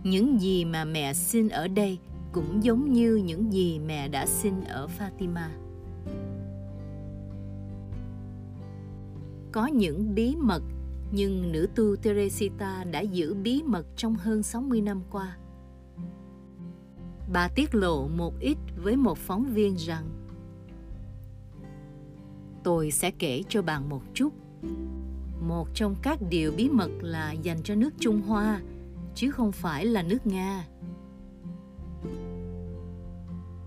Những 0.04 0.40
gì 0.40 0.64
mà 0.64 0.84
mẹ 0.84 1.14
xin 1.14 1.48
ở 1.48 1.68
đây 1.68 1.98
cũng 2.32 2.64
giống 2.64 2.92
như 2.92 3.16
những 3.16 3.52
gì 3.52 3.78
mẹ 3.78 4.08
đã 4.08 4.26
xin 4.26 4.64
ở 4.64 4.88
Fatima. 4.98 5.48
Có 9.52 9.66
những 9.66 10.14
bí 10.14 10.36
mật, 10.36 10.62
nhưng 11.12 11.52
nữ 11.52 11.68
tu 11.74 11.96
Teresita 11.96 12.84
đã 12.84 13.00
giữ 13.00 13.34
bí 13.34 13.62
mật 13.62 13.86
trong 13.96 14.14
hơn 14.14 14.42
60 14.42 14.80
năm 14.80 15.02
qua. 15.10 15.36
bà 17.32 17.48
tiết 17.48 17.74
lộ 17.74 18.08
một 18.08 18.34
ít 18.40 18.58
với 18.76 18.96
một 18.96 19.18
phóng 19.18 19.44
viên 19.44 19.74
rằng 19.74 20.21
tôi 22.64 22.90
sẽ 22.90 23.10
kể 23.10 23.42
cho 23.48 23.62
bạn 23.62 23.88
một 23.88 24.02
chút 24.14 24.32
một 25.48 25.68
trong 25.74 25.94
các 26.02 26.18
điều 26.30 26.52
bí 26.56 26.68
mật 26.68 26.90
là 27.00 27.32
dành 27.32 27.62
cho 27.64 27.74
nước 27.74 27.90
Trung 27.98 28.20
Hoa, 28.20 28.60
chứ 29.14 29.30
không 29.30 29.52
phải 29.52 29.86
là 29.86 30.02
nước 30.02 30.26
Nga. 30.26 30.64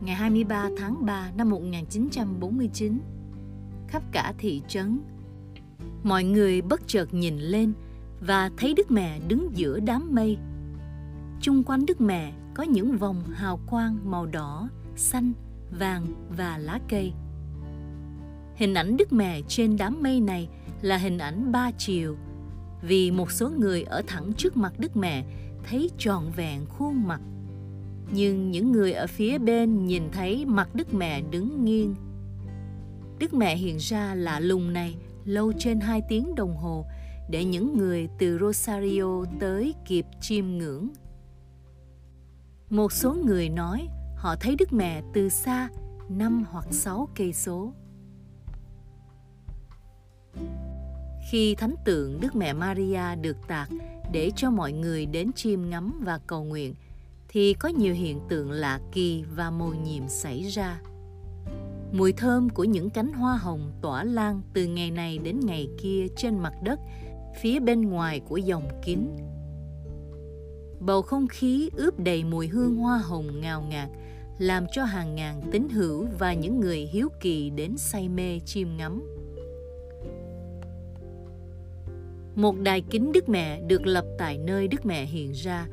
Ngày 0.01 0.15
23 0.15 0.69
tháng 0.77 1.05
3 1.05 1.31
năm 1.37 1.49
1949, 1.49 2.99
khắp 3.87 4.03
cả 4.11 4.33
thị 4.37 4.61
trấn, 4.67 4.99
mọi 6.03 6.23
người 6.23 6.61
bất 6.61 6.87
chợt 6.87 7.13
nhìn 7.13 7.37
lên 7.37 7.73
và 8.19 8.51
thấy 8.57 8.73
Đức 8.73 8.91
Mẹ 8.91 9.19
đứng 9.27 9.49
giữa 9.53 9.79
đám 9.79 10.15
mây. 10.15 10.37
Chung 11.41 11.63
quanh 11.63 11.85
Đức 11.85 12.01
Mẹ 12.01 12.33
có 12.53 12.63
những 12.63 12.97
vòng 12.97 13.23
hào 13.33 13.59
quang 13.69 14.11
màu 14.11 14.25
đỏ, 14.25 14.69
xanh, 14.95 15.33
vàng 15.79 16.05
và 16.37 16.57
lá 16.57 16.79
cây. 16.89 17.13
Hình 18.55 18.73
ảnh 18.73 18.97
Đức 18.97 19.13
Mẹ 19.13 19.41
trên 19.47 19.77
đám 19.77 20.03
mây 20.03 20.19
này 20.19 20.49
là 20.81 20.97
hình 20.97 21.17
ảnh 21.17 21.51
ba 21.51 21.71
chiều 21.77 22.17
vì 22.81 23.11
một 23.11 23.31
số 23.31 23.49
người 23.49 23.83
ở 23.83 24.01
thẳng 24.07 24.33
trước 24.37 24.57
mặt 24.57 24.73
Đức 24.77 24.97
Mẹ 24.97 25.25
thấy 25.63 25.89
trọn 25.97 26.23
vẹn 26.35 26.65
khuôn 26.65 27.07
mặt. 27.07 27.21
Nhưng 28.11 28.51
những 28.51 28.71
người 28.71 28.93
ở 28.93 29.07
phía 29.07 29.37
bên 29.37 29.85
nhìn 29.85 30.03
thấy 30.11 30.45
mặt 30.45 30.75
Đức 30.75 30.93
Mẹ 30.93 31.21
đứng 31.21 31.65
nghiêng. 31.65 31.95
Đức 33.19 33.33
Mẹ 33.33 33.55
hiện 33.55 33.77
ra 33.77 34.15
lạ 34.15 34.39
lùng 34.39 34.73
này 34.73 34.95
lâu 35.25 35.53
trên 35.59 35.79
hai 35.79 36.01
tiếng 36.09 36.35
đồng 36.35 36.57
hồ 36.57 36.85
để 37.29 37.43
những 37.43 37.77
người 37.77 38.09
từ 38.19 38.39
Rosario 38.39 39.25
tới 39.39 39.73
kịp 39.85 40.05
chiêm 40.21 40.45
ngưỡng. 40.45 40.89
Một 42.69 42.91
số 42.91 43.13
người 43.13 43.49
nói 43.49 43.87
họ 44.17 44.35
thấy 44.35 44.55
Đức 44.59 44.73
Mẹ 44.73 45.01
từ 45.13 45.29
xa 45.29 45.69
năm 46.09 46.43
hoặc 46.51 46.67
sáu 46.71 47.09
cây 47.15 47.33
số 47.33 47.73
khi 51.31 51.55
thánh 51.55 51.75
tượng 51.85 52.19
Đức 52.19 52.35
Mẹ 52.35 52.53
Maria 52.53 53.15
được 53.21 53.37
tạc 53.47 53.69
để 54.11 54.31
cho 54.35 54.51
mọi 54.51 54.71
người 54.71 55.05
đến 55.05 55.33
chiêm 55.33 55.69
ngắm 55.69 56.01
và 56.05 56.19
cầu 56.27 56.43
nguyện, 56.43 56.75
thì 57.27 57.53
có 57.53 57.69
nhiều 57.69 57.93
hiện 57.93 58.19
tượng 58.29 58.51
lạ 58.51 58.79
kỳ 58.91 59.23
và 59.35 59.51
mầu 59.51 59.73
nhiệm 59.73 60.07
xảy 60.07 60.43
ra. 60.43 60.81
Mùi 61.91 62.13
thơm 62.13 62.49
của 62.49 62.63
những 62.63 62.89
cánh 62.89 63.13
hoa 63.13 63.37
hồng 63.37 63.71
tỏa 63.81 64.03
lan 64.03 64.41
từ 64.53 64.65
ngày 64.65 64.91
này 64.91 65.17
đến 65.17 65.39
ngày 65.39 65.69
kia 65.81 66.07
trên 66.17 66.39
mặt 66.39 66.53
đất 66.63 66.79
phía 67.41 67.59
bên 67.59 67.81
ngoài 67.81 68.19
của 68.19 68.37
dòng 68.37 68.81
kính. 68.85 69.15
Bầu 70.79 71.01
không 71.01 71.27
khí 71.27 71.69
ướp 71.75 71.99
đầy 71.99 72.23
mùi 72.23 72.47
hương 72.47 72.75
hoa 72.75 72.97
hồng 72.97 73.41
ngào 73.41 73.61
ngạt, 73.61 73.89
làm 74.39 74.65
cho 74.71 74.83
hàng 74.83 75.15
ngàn 75.15 75.41
tín 75.51 75.69
hữu 75.69 76.07
và 76.19 76.33
những 76.33 76.59
người 76.59 76.79
hiếu 76.79 77.09
kỳ 77.21 77.49
đến 77.49 77.77
say 77.77 78.09
mê 78.09 78.39
chiêm 78.45 78.67
ngắm. 78.77 79.14
Một 82.35 82.55
đài 82.59 82.81
kính 82.81 83.11
Đức 83.11 83.29
Mẹ 83.29 83.61
được 83.61 83.85
lập 83.85 84.05
tại 84.17 84.37
nơi 84.37 84.67
Đức 84.67 84.85
Mẹ 84.85 85.05
hiện 85.05 85.31
ra 85.31 85.67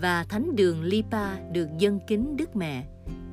và 0.00 0.24
thánh 0.24 0.56
đường 0.56 0.82
Lipa 0.82 1.38
được 1.52 1.68
dân 1.78 2.00
kính 2.06 2.36
Đức 2.36 2.56
Mẹ, 2.56 2.86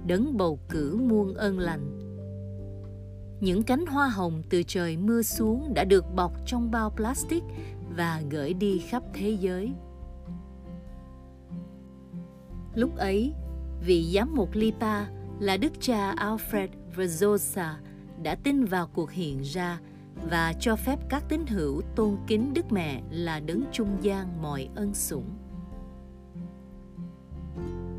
đấng 0.07 0.37
bầu 0.37 0.59
cử 0.69 0.95
muôn 0.95 1.33
ơn 1.33 1.59
lành. 1.59 1.99
Những 3.41 3.63
cánh 3.63 3.85
hoa 3.85 4.07
hồng 4.07 4.41
từ 4.49 4.63
trời 4.63 4.97
mưa 4.97 5.21
xuống 5.21 5.73
đã 5.73 5.83
được 5.83 6.05
bọc 6.15 6.33
trong 6.45 6.71
bao 6.71 6.89
plastic 6.89 7.43
và 7.95 8.21
gửi 8.29 8.53
đi 8.53 8.79
khắp 8.79 9.03
thế 9.13 9.29
giới. 9.29 9.71
Lúc 12.75 12.97
ấy, 12.97 13.33
vị 13.85 14.11
giám 14.13 14.35
mục 14.35 14.49
Lipa 14.53 15.05
là 15.39 15.57
đức 15.57 15.71
cha 15.79 16.15
Alfred 16.15 16.67
Verzosa 16.95 17.73
đã 18.23 18.35
tin 18.35 18.65
vào 18.65 18.87
cuộc 18.93 19.11
hiện 19.11 19.41
ra 19.41 19.79
và 20.23 20.53
cho 20.59 20.75
phép 20.75 20.99
các 21.09 21.23
tín 21.29 21.45
hữu 21.47 21.81
tôn 21.95 22.17
kính 22.27 22.53
Đức 22.53 22.71
Mẹ 22.71 23.01
là 23.11 23.39
đấng 23.39 23.63
trung 23.71 23.97
gian 24.01 24.41
mọi 24.41 24.69
ân 24.75 24.93
sủng. 24.93 25.29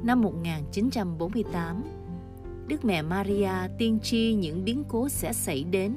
Năm 0.03 0.21
1948, 0.21 1.83
Đức 2.69 2.85
Mẹ 2.85 3.03
Maria 3.03 3.53
tiên 3.79 3.99
tri 4.03 4.35
những 4.35 4.65
biến 4.65 4.85
cố 4.89 5.09
sẽ 5.09 5.33
xảy 5.33 5.65
đến. 5.65 5.95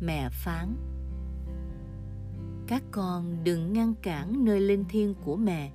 Mẹ 0.00 0.28
phán: 0.32 0.76
Các 2.66 2.82
con 2.90 3.44
đừng 3.44 3.72
ngăn 3.72 3.94
cản 4.02 4.44
nơi 4.44 4.60
linh 4.60 4.84
thiêng 4.88 5.14
của 5.24 5.36
mẹ 5.36 5.70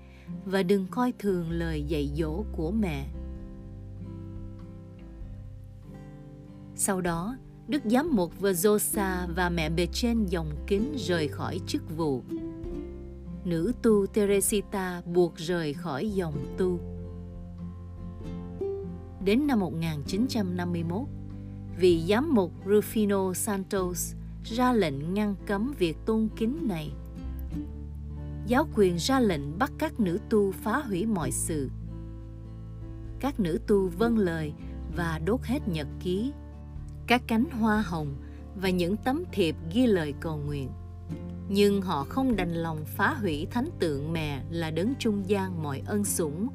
và 0.45 0.63
đừng 0.63 0.87
coi 0.91 1.13
thường 1.19 1.51
lời 1.51 1.83
dạy 1.83 2.11
dỗ 2.15 2.43
của 2.51 2.71
mẹ. 2.71 3.07
Sau 6.75 7.01
đó, 7.01 7.37
Đức 7.67 7.81
Giám 7.85 8.15
mục 8.15 8.31
Verzosa 8.41 9.27
và 9.35 9.49
mẹ 9.49 9.69
bề 9.69 9.87
trên 9.93 10.25
dòng 10.25 10.51
kính 10.67 10.95
rời 10.97 11.27
khỏi 11.27 11.59
chức 11.67 11.97
vụ. 11.97 12.23
Nữ 13.45 13.73
tu 13.81 14.05
Teresita 14.07 15.01
buộc 15.05 15.35
rời 15.35 15.73
khỏi 15.73 16.09
dòng 16.09 16.55
tu. 16.57 16.79
Đến 19.23 19.47
năm 19.47 19.59
1951, 19.59 21.01
vị 21.79 22.03
giám 22.09 22.33
mục 22.33 22.51
Rufino 22.65 23.33
Santos 23.33 24.13
ra 24.43 24.73
lệnh 24.73 25.13
ngăn 25.13 25.35
cấm 25.45 25.73
việc 25.79 25.97
tôn 26.05 26.29
kính 26.35 26.67
này. 26.67 26.91
Giáo 28.47 28.67
quyền 28.75 28.95
ra 28.97 29.19
lệnh 29.19 29.59
bắt 29.59 29.71
các 29.77 29.99
nữ 29.99 30.19
tu 30.29 30.51
phá 30.51 30.79
hủy 30.79 31.05
mọi 31.05 31.31
sự. 31.31 31.69
Các 33.19 33.39
nữ 33.39 33.59
tu 33.67 33.87
vâng 33.87 34.17
lời 34.17 34.53
và 34.95 35.19
đốt 35.25 35.43
hết 35.43 35.67
nhật 35.67 35.87
ký 35.99 36.31
các 37.07 37.21
cánh 37.27 37.45
hoa 37.51 37.81
hồng 37.81 38.15
và 38.55 38.69
những 38.69 38.97
tấm 38.97 39.23
thiệp 39.31 39.55
ghi 39.73 39.85
lời 39.85 40.13
cầu 40.19 40.37
nguyện. 40.37 40.69
Nhưng 41.49 41.81
họ 41.81 42.03
không 42.03 42.35
đành 42.35 42.53
lòng 42.53 42.85
phá 42.85 43.13
hủy 43.13 43.47
thánh 43.51 43.69
tượng 43.79 44.13
mẹ 44.13 44.41
là 44.49 44.71
đấng 44.71 44.93
trung 44.99 45.29
gian 45.29 45.63
mọi 45.63 45.81
ân 45.85 46.05
sủng, 46.05 46.47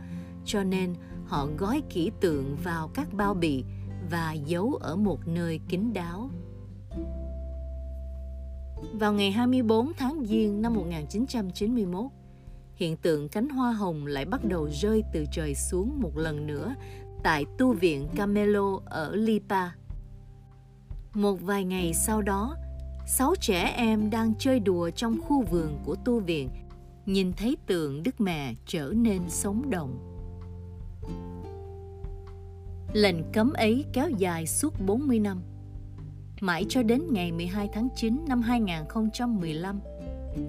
cho 0.45 0.63
nên 0.63 0.95
họ 1.27 1.49
gói 1.59 1.83
kỹ 1.91 2.11
tượng 2.21 2.57
vào 2.65 2.91
các 2.95 3.13
bao 3.13 3.35
bì 3.35 3.65
và 4.11 4.33
giấu 4.33 4.79
ở 4.81 4.97
một 4.97 5.29
nơi 5.29 5.61
kín 5.69 5.93
đáo. 5.93 6.31
Vào 8.93 9.13
ngày 9.13 9.31
24 9.31 9.93
tháng 9.99 10.27
Giêng 10.27 10.63
năm 10.63 10.75
1991, 10.75 12.05
hiện 12.75 12.97
tượng 12.97 13.29
cánh 13.29 13.49
hoa 13.49 13.73
hồng 13.73 14.07
lại 14.07 14.25
bắt 14.25 14.45
đầu 14.45 14.69
rơi 14.73 15.03
từ 15.13 15.25
trời 15.33 15.55
xuống 15.55 16.01
một 16.01 16.17
lần 16.17 16.47
nữa 16.47 16.75
tại 17.23 17.45
tu 17.59 17.73
viện 17.73 18.09
Camelo 18.17 18.81
ở 18.85 19.15
Lipa. 19.17 19.69
Một 21.15 21.41
vài 21.41 21.65
ngày 21.65 21.95
sau 21.95 22.23
đó, 22.23 22.57
sáu 23.07 23.35
trẻ 23.41 23.75
em 23.77 24.11
đang 24.11 24.33
chơi 24.39 24.61
đùa 24.61 24.91
trong 24.91 25.21
khu 25.21 25.43
vườn 25.43 25.79
của 25.85 25.97
tu 26.05 26.21
viện, 26.21 26.49
nhìn 27.07 27.33
thấy 27.33 27.57
tượng 27.67 28.03
Đức 28.03 28.21
Mẹ 28.21 28.55
trở 28.67 28.93
nên 28.97 29.23
sống 29.29 29.71
động. 29.71 29.99
Lệnh 32.93 33.33
cấm 33.33 33.53
ấy 33.53 33.85
kéo 33.93 34.11
dài 34.11 34.47
suốt 34.47 34.75
40 34.87 35.19
năm. 35.19 35.43
Mãi 36.41 36.67
cho 36.69 36.83
đến 36.83 37.03
ngày 37.11 37.33
12 37.33 37.69
tháng 37.73 37.89
9 37.97 38.25
năm 38.29 38.43
2015, 38.43 39.81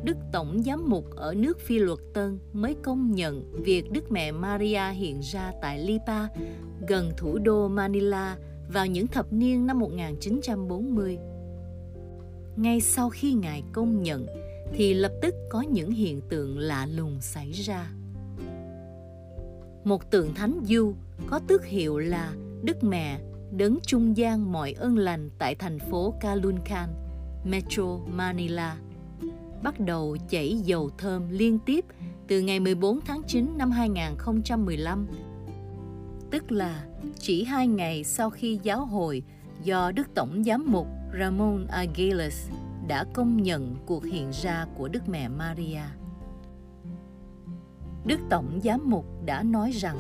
Đức 0.04 0.18
Tổng 0.32 0.64
Giám 0.66 0.90
mục 0.90 1.06
ở 1.16 1.34
nước 1.34 1.60
Phi 1.60 1.80
Luật 1.80 2.00
Tân 2.14 2.40
mới 2.54 2.76
công 2.84 3.16
nhận 3.16 3.64
việc 3.64 3.92
Đức 3.92 4.12
Mẹ 4.12 4.32
Maria 4.32 4.92
hiện 4.92 5.20
ra 5.20 5.52
tại 5.62 5.80
Lipa, 5.80 6.28
gần 6.88 7.12
thủ 7.18 7.38
đô 7.38 7.68
Manila, 7.68 8.38
vào 8.74 8.88
những 8.88 9.08
thập 9.08 9.34
niên 9.34 9.68
năm 9.68 9.80
1940. 9.80 11.18
Ngay 12.56 12.82
sau 12.82 13.10
khi 13.10 13.34
Ngài 13.34 13.64
công 13.72 14.04
nhận 14.04 14.26
thì 14.74 14.94
lập 14.94 15.12
tức 15.22 15.36
có 15.50 15.62
những 15.62 15.92
hiện 15.92 16.22
tượng 16.30 16.58
lạ 16.58 16.86
lùng 16.86 17.22
xảy 17.22 17.52
ra. 17.52 17.92
Một 19.84 20.12
tượng 20.12 20.34
thánh 20.34 20.60
du 20.66 20.94
có 21.28 21.40
tước 21.48 21.66
hiệu 21.66 21.98
là 21.98 22.34
Đức 22.64 22.84
Mẹ 22.84 23.20
đấng 23.52 23.78
trung 23.86 24.18
gian 24.18 24.52
mọi 24.52 24.74
ơn 24.74 24.98
lành 24.98 25.30
tại 25.38 25.56
thành 25.56 25.80
phố 25.80 26.14
Caluncan, 26.22 26.90
Metro 27.46 27.98
Manila, 28.08 28.78
bắt 29.64 29.80
đầu 29.80 30.18
chảy 30.30 30.58
dầu 30.58 30.90
thơm 30.98 31.30
liên 31.30 31.60
tiếp 31.66 31.86
từ 32.28 32.40
ngày 32.40 32.60
14 32.60 33.00
tháng 33.06 33.22
9 33.28 33.58
năm 33.58 33.72
2015 33.72 35.08
tức 36.32 36.52
là 36.52 36.86
chỉ 37.20 37.44
hai 37.44 37.68
ngày 37.68 38.04
sau 38.04 38.30
khi 38.30 38.60
giáo 38.64 38.86
hội 38.86 39.24
do 39.64 39.92
Đức 39.92 40.08
Tổng 40.16 40.44
Giám 40.44 40.72
mục 40.72 40.88
Ramon 41.20 41.68
Aguilas 41.68 42.50
đã 42.88 43.06
công 43.14 43.44
nhận 43.44 43.76
cuộc 43.86 44.06
hiện 44.06 44.32
ra 44.32 44.66
của 44.76 44.88
Đức 44.88 45.10
Mẹ 45.10 45.28
Maria. 45.28 45.82
Đức 48.06 48.20
Tổng 48.30 48.60
Giám 48.64 48.90
mục 48.90 49.06
đã 49.26 49.44
nói 49.44 49.72
rằng, 49.72 49.98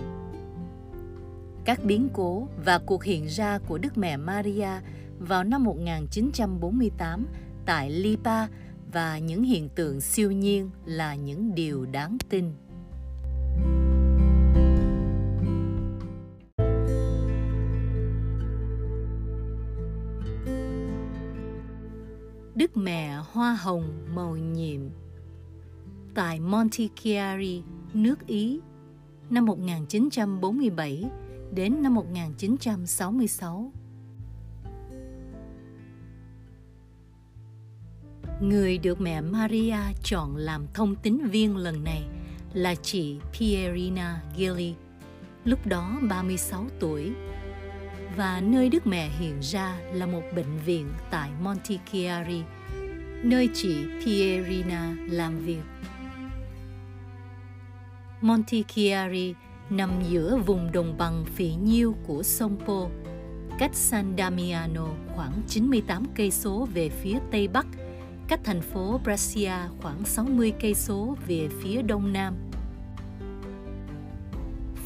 các 1.65 1.83
biến 1.83 2.09
cố 2.13 2.47
và 2.65 2.79
cuộc 2.79 3.03
hiện 3.03 3.25
ra 3.25 3.59
của 3.67 3.77
Đức 3.77 3.97
Mẹ 3.97 4.17
Maria 4.17 4.69
vào 5.19 5.43
năm 5.43 5.63
1948 5.63 7.25
tại 7.65 7.91
Lipa 7.91 8.47
và 8.93 9.17
những 9.17 9.43
hiện 9.43 9.69
tượng 9.69 10.01
siêu 10.01 10.31
nhiên 10.31 10.69
là 10.85 11.15
những 11.15 11.55
điều 11.55 11.85
đáng 11.85 12.17
tin. 12.29 12.53
Đức 22.55 22.77
Mẹ 22.77 23.19
Hoa 23.31 23.53
Hồng 23.53 23.83
Màu 24.15 24.35
Nhiệm 24.35 24.81
tại 26.15 26.39
Montichiari, 26.39 27.63
nước 27.93 28.27
Ý, 28.27 28.59
năm 29.29 29.45
1947 29.45 31.03
đến 31.51 31.83
năm 31.83 31.95
1966. 31.95 33.71
Người 38.41 38.77
được 38.77 39.01
mẹ 39.01 39.21
Maria 39.21 39.77
chọn 40.03 40.35
làm 40.35 40.65
thông 40.73 40.95
tín 40.95 41.17
viên 41.31 41.57
lần 41.57 41.83
này 41.83 42.03
là 42.53 42.75
chị 42.75 43.19
Pierina 43.39 44.21
Gilly, 44.37 44.75
lúc 45.45 45.67
đó 45.67 45.99
36 46.09 46.65
tuổi. 46.79 47.11
Và 48.17 48.41
nơi 48.41 48.69
Đức 48.69 48.87
Mẹ 48.87 49.09
hiện 49.19 49.39
ra 49.41 49.77
là 49.93 50.05
một 50.05 50.21
bệnh 50.35 50.57
viện 50.65 50.93
tại 51.11 51.29
Montichiari, 51.41 52.43
nơi 53.23 53.49
chị 53.53 53.85
Pierina 54.05 54.95
làm 55.09 55.39
việc. 55.39 55.61
Montichiari 58.21 59.33
nằm 59.69 59.89
giữa 60.09 60.37
vùng 60.45 60.71
đồng 60.71 60.97
bằng 60.97 61.25
phì 61.35 61.55
nhiêu 61.55 61.95
của 62.07 62.23
sông 62.23 62.57
Po, 62.65 62.87
cách 63.59 63.75
San 63.75 64.13
Damiano 64.17 64.87
khoảng 65.15 65.41
98 65.47 66.05
cây 66.15 66.31
số 66.31 66.67
về 66.73 66.89
phía 66.89 67.19
tây 67.31 67.47
bắc 67.47 67.65
cách 68.27 68.39
thành 68.43 68.61
phố 68.61 68.99
Brescia 69.03 69.55
khoảng 69.81 70.05
60 70.05 70.53
cây 70.61 70.73
số 70.73 71.17
về 71.27 71.49
phía 71.61 71.81
đông 71.81 72.13
nam. 72.13 72.35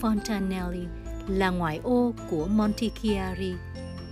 Fontanelli 0.01 0.97
là 1.27 1.50
ngoại 1.50 1.79
ô 1.84 2.13
của 2.29 2.48
Montichiari, 2.48 3.53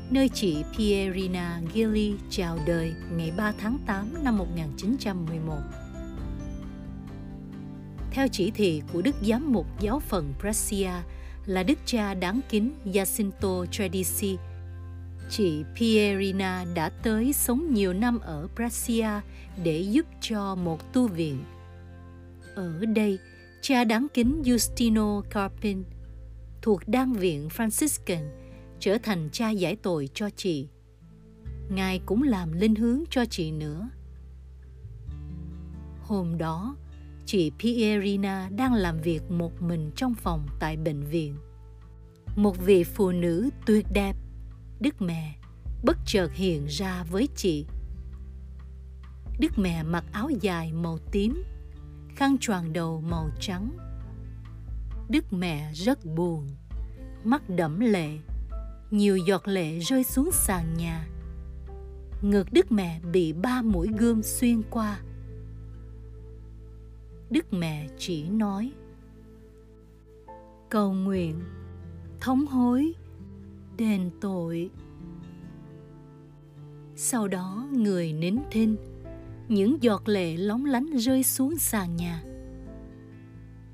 nơi 0.09 0.29
chị 0.29 0.63
Pierina 0.77 1.61
Gilli 1.73 2.13
chào 2.29 2.57
đời 2.67 2.93
ngày 3.11 3.31
3 3.37 3.53
tháng 3.59 3.77
8 3.85 4.23
năm 4.23 4.37
1911. 4.37 5.55
Theo 8.11 8.27
chỉ 8.31 8.51
thị 8.51 8.81
của 8.93 9.01
Đức 9.01 9.15
Giám 9.21 9.53
mục 9.53 9.65
giáo 9.79 9.99
phận 9.99 10.33
Brescia 10.41 10.91
là 11.45 11.63
Đức 11.63 11.79
cha 11.85 12.13
đáng 12.13 12.41
kính 12.49 12.71
Jacinto 12.85 13.65
Tradici, 13.65 14.37
Chị 15.29 15.63
Pierina 15.75 16.65
đã 16.75 16.89
tới 16.89 17.33
sống 17.33 17.73
nhiều 17.73 17.93
năm 17.93 18.19
ở 18.19 18.47
Brescia 18.55 19.09
để 19.63 19.79
giúp 19.79 20.05
cho 20.21 20.55
một 20.55 20.93
tu 20.93 21.07
viện. 21.07 21.43
Ở 22.55 22.85
đây, 22.85 23.17
cha 23.61 23.83
đáng 23.83 24.07
kính 24.13 24.41
Justino 24.45 25.21
Carpin 25.21 25.83
thuộc 26.65 26.87
đan 26.87 27.13
viện 27.13 27.47
Franciscan 27.47 28.29
trở 28.79 28.97
thành 29.03 29.29
cha 29.31 29.49
giải 29.49 29.75
tội 29.75 30.09
cho 30.13 30.29
chị. 30.29 30.67
Ngài 31.69 31.99
cũng 32.05 32.23
làm 32.23 32.51
linh 32.51 32.75
hướng 32.75 33.03
cho 33.09 33.25
chị 33.25 33.51
nữa. 33.51 33.89
Hôm 36.01 36.37
đó, 36.37 36.75
chị 37.25 37.51
Pierina 37.59 38.49
đang 38.49 38.73
làm 38.73 39.01
việc 39.01 39.31
một 39.31 39.61
mình 39.61 39.91
trong 39.95 40.13
phòng 40.13 40.47
tại 40.59 40.77
bệnh 40.77 41.03
viện. 41.03 41.35
Một 42.35 42.65
vị 42.65 42.83
phụ 42.83 43.11
nữ 43.11 43.49
tuyệt 43.65 43.85
đẹp 43.93 44.15
Đức 44.79 45.01
mẹ 45.01 45.35
bất 45.83 45.97
chợt 46.05 46.29
hiện 46.33 46.65
ra 46.65 47.03
với 47.11 47.27
chị. 47.35 47.65
Đức 49.39 49.51
mẹ 49.57 49.83
mặc 49.83 50.05
áo 50.11 50.29
dài 50.41 50.73
màu 50.73 50.97
tím, 51.11 51.43
khăn 52.15 52.37
choàng 52.37 52.73
đầu 52.73 53.01
màu 53.01 53.29
trắng. 53.39 53.84
Đức 55.09 55.33
mẹ 55.33 55.71
rất 55.73 56.05
buồn, 56.05 56.47
mắt 57.23 57.49
đẫm 57.49 57.79
lệ, 57.79 58.09
nhiều 58.91 59.17
giọt 59.17 59.47
lệ 59.47 59.79
rơi 59.79 60.03
xuống 60.03 60.29
sàn 60.31 60.73
nhà. 60.77 61.07
Ngực 62.21 62.47
Đức 62.51 62.71
mẹ 62.71 62.99
bị 63.11 63.33
ba 63.33 63.61
mũi 63.61 63.89
gươm 63.97 64.23
xuyên 64.23 64.61
qua. 64.69 64.99
Đức 67.29 67.53
mẹ 67.53 67.87
chỉ 67.97 68.29
nói: 68.29 68.71
Cầu 70.69 70.93
nguyện, 70.93 71.41
thống 72.19 72.45
hối 72.47 72.93
đền 73.77 74.09
tội 74.21 74.69
sau 76.95 77.27
đó 77.27 77.67
người 77.71 78.13
nín 78.13 78.37
thinh 78.51 78.75
những 79.47 79.83
giọt 79.83 80.09
lệ 80.09 80.37
lóng 80.37 80.65
lánh 80.65 80.97
rơi 80.97 81.23
xuống 81.23 81.57
sàn 81.57 81.95
nhà 81.95 82.23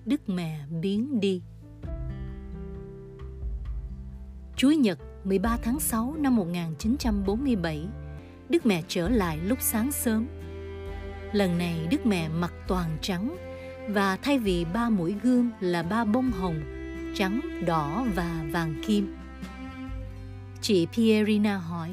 đức 0.06 0.30
mẹ 0.30 0.60
biến 0.82 1.20
đi. 1.20 1.42
Chúa 4.56 4.72
Nhật 4.72 5.00
13 5.24 5.58
tháng 5.64 5.80
6 5.80 6.16
năm 6.20 6.36
1947 6.36 7.88
Đức 8.50 8.66
mẹ 8.66 8.84
trở 8.88 9.10
lại 9.10 9.38
lúc 9.38 9.58
sáng 9.62 9.92
sớm. 9.92 10.28
Lần 11.34 11.58
này 11.58 11.88
Đức 11.92 12.06
mẹ 12.06 12.30
mặc 12.30 12.54
toàn 12.68 12.98
trắng 13.02 13.36
Và 13.90 14.18
thay 14.18 14.40
vì 14.40 14.66
ba 14.74 14.90
mũi 14.90 15.16
gươm 15.24 15.52
là 15.60 15.84
ba 15.84 16.06
bông 16.06 16.32
hồng 16.32 16.62
Trắng, 17.16 17.42
đỏ 17.66 18.06
và 18.16 18.46
vàng 18.52 18.76
kim. 18.88 19.16
Chị 20.62 20.88
Pierina 20.94 21.58
hỏi 21.58 21.90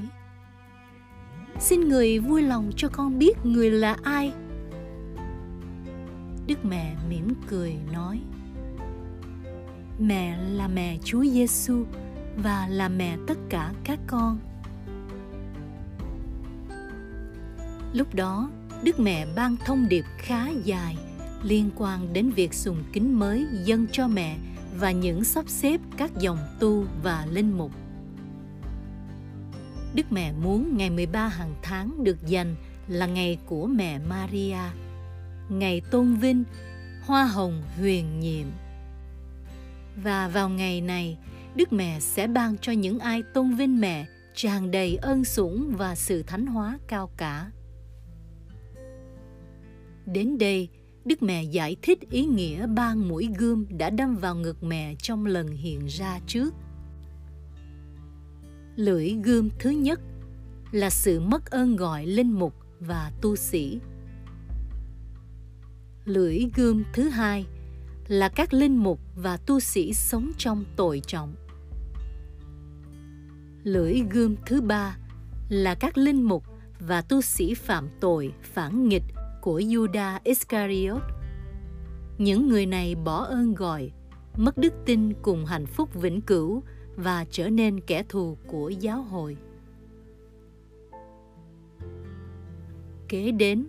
Xin 1.60 1.88
người 1.88 2.18
vui 2.18 2.42
lòng 2.42 2.70
cho 2.76 2.88
con 2.88 3.18
biết 3.18 3.36
người 3.44 3.70
là 3.70 3.96
ai? 4.02 4.32
Đức 6.48 6.64
mẹ 6.64 6.96
mỉm 7.08 7.34
cười 7.48 7.74
nói 7.92 8.20
Mẹ 9.98 10.38
là 10.38 10.68
mẹ 10.68 10.98
Chúa 11.04 11.24
Giêsu 11.24 11.84
và 12.36 12.68
là 12.68 12.88
mẹ 12.88 13.16
tất 13.26 13.38
cả 13.48 13.72
các 13.84 13.98
con. 14.06 14.38
Lúc 17.92 18.14
đó, 18.14 18.50
Đức 18.82 19.00
Mẹ 19.00 19.26
ban 19.36 19.56
thông 19.64 19.88
điệp 19.88 20.04
khá 20.18 20.48
dài 20.64 20.96
liên 21.42 21.70
quan 21.76 22.12
đến 22.12 22.30
việc 22.30 22.54
sùng 22.54 22.84
kính 22.92 23.18
mới 23.18 23.46
dâng 23.64 23.86
cho 23.92 24.08
mẹ 24.08 24.36
và 24.78 24.90
những 24.90 25.24
sắp 25.24 25.44
xếp 25.48 25.80
các 25.96 26.10
dòng 26.18 26.38
tu 26.60 26.84
và 27.02 27.26
linh 27.30 27.58
mục. 27.58 27.72
Đức 29.94 30.12
Mẹ 30.12 30.32
muốn 30.32 30.76
ngày 30.76 30.90
13 30.90 31.28
hàng 31.28 31.54
tháng 31.62 32.04
được 32.04 32.26
dành 32.26 32.54
là 32.88 33.06
ngày 33.06 33.38
của 33.46 33.66
mẹ 33.66 33.98
Maria, 33.98 34.58
ngày 35.48 35.80
tôn 35.90 36.14
vinh, 36.14 36.44
hoa 37.02 37.24
hồng 37.24 37.62
huyền 37.78 38.20
nhiệm. 38.20 38.46
Và 40.02 40.28
vào 40.28 40.48
ngày 40.48 40.80
này, 40.80 41.18
Đức 41.54 41.72
Mẹ 41.72 42.00
sẽ 42.00 42.26
ban 42.26 42.58
cho 42.58 42.72
những 42.72 42.98
ai 42.98 43.22
tôn 43.34 43.54
vinh 43.54 43.80
mẹ 43.80 44.06
tràn 44.34 44.70
đầy 44.70 44.96
ơn 44.96 45.24
sủng 45.24 45.74
và 45.76 45.94
sự 45.94 46.22
thánh 46.22 46.46
hóa 46.46 46.78
cao 46.86 47.10
cả. 47.16 47.50
Đến 50.06 50.38
đây, 50.38 50.68
Đức 51.04 51.22
Mẹ 51.22 51.42
giải 51.42 51.76
thích 51.82 51.98
ý 52.10 52.24
nghĩa 52.24 52.66
ba 52.66 52.94
mũi 52.94 53.28
gươm 53.38 53.66
đã 53.78 53.90
đâm 53.90 54.16
vào 54.16 54.34
ngực 54.34 54.62
mẹ 54.62 54.94
trong 54.94 55.26
lần 55.26 55.48
hiện 55.48 55.86
ra 55.86 56.20
trước– 56.26 56.54
lưỡi 58.78 59.14
gươm 59.24 59.48
thứ 59.58 59.70
nhất 59.70 60.00
là 60.72 60.90
sự 60.90 61.20
mất 61.20 61.50
ơn 61.50 61.76
gọi 61.76 62.06
linh 62.06 62.32
mục 62.32 62.54
và 62.80 63.12
tu 63.20 63.36
sĩ 63.36 63.78
lưỡi 66.08 66.46
gươm 66.56 66.84
thứ 66.92 67.08
hai 67.08 67.46
là 68.08 68.28
các 68.28 68.52
linh 68.52 68.76
mục 68.76 69.00
và 69.16 69.36
tu 69.36 69.60
sĩ 69.60 69.94
sống 69.94 70.32
trong 70.38 70.64
tội 70.76 71.02
trọng 71.06 71.34
lưỡi 73.64 74.02
gươm 74.10 74.36
thứ 74.46 74.60
ba 74.60 74.96
là 75.48 75.74
các 75.74 75.98
linh 75.98 76.22
mục 76.22 76.44
và 76.80 77.02
tu 77.02 77.20
sĩ 77.20 77.54
phạm 77.54 77.88
tội 78.00 78.32
phản 78.42 78.88
nghịch 78.88 79.02
của 79.40 79.60
Judas 79.60 80.18
Iscariot. 80.24 81.02
Những 82.18 82.48
người 82.48 82.66
này 82.66 82.94
bỏ 82.94 83.24
ơn 83.24 83.54
gọi, 83.54 83.90
mất 84.36 84.58
đức 84.58 84.72
tin 84.86 85.12
cùng 85.22 85.44
hạnh 85.44 85.66
phúc 85.66 85.94
vĩnh 85.94 86.20
cửu 86.20 86.62
và 86.96 87.24
trở 87.30 87.48
nên 87.48 87.80
kẻ 87.80 88.02
thù 88.08 88.36
của 88.46 88.68
giáo 88.68 89.02
hội. 89.02 89.36
Kế 93.08 93.30
đến, 93.30 93.66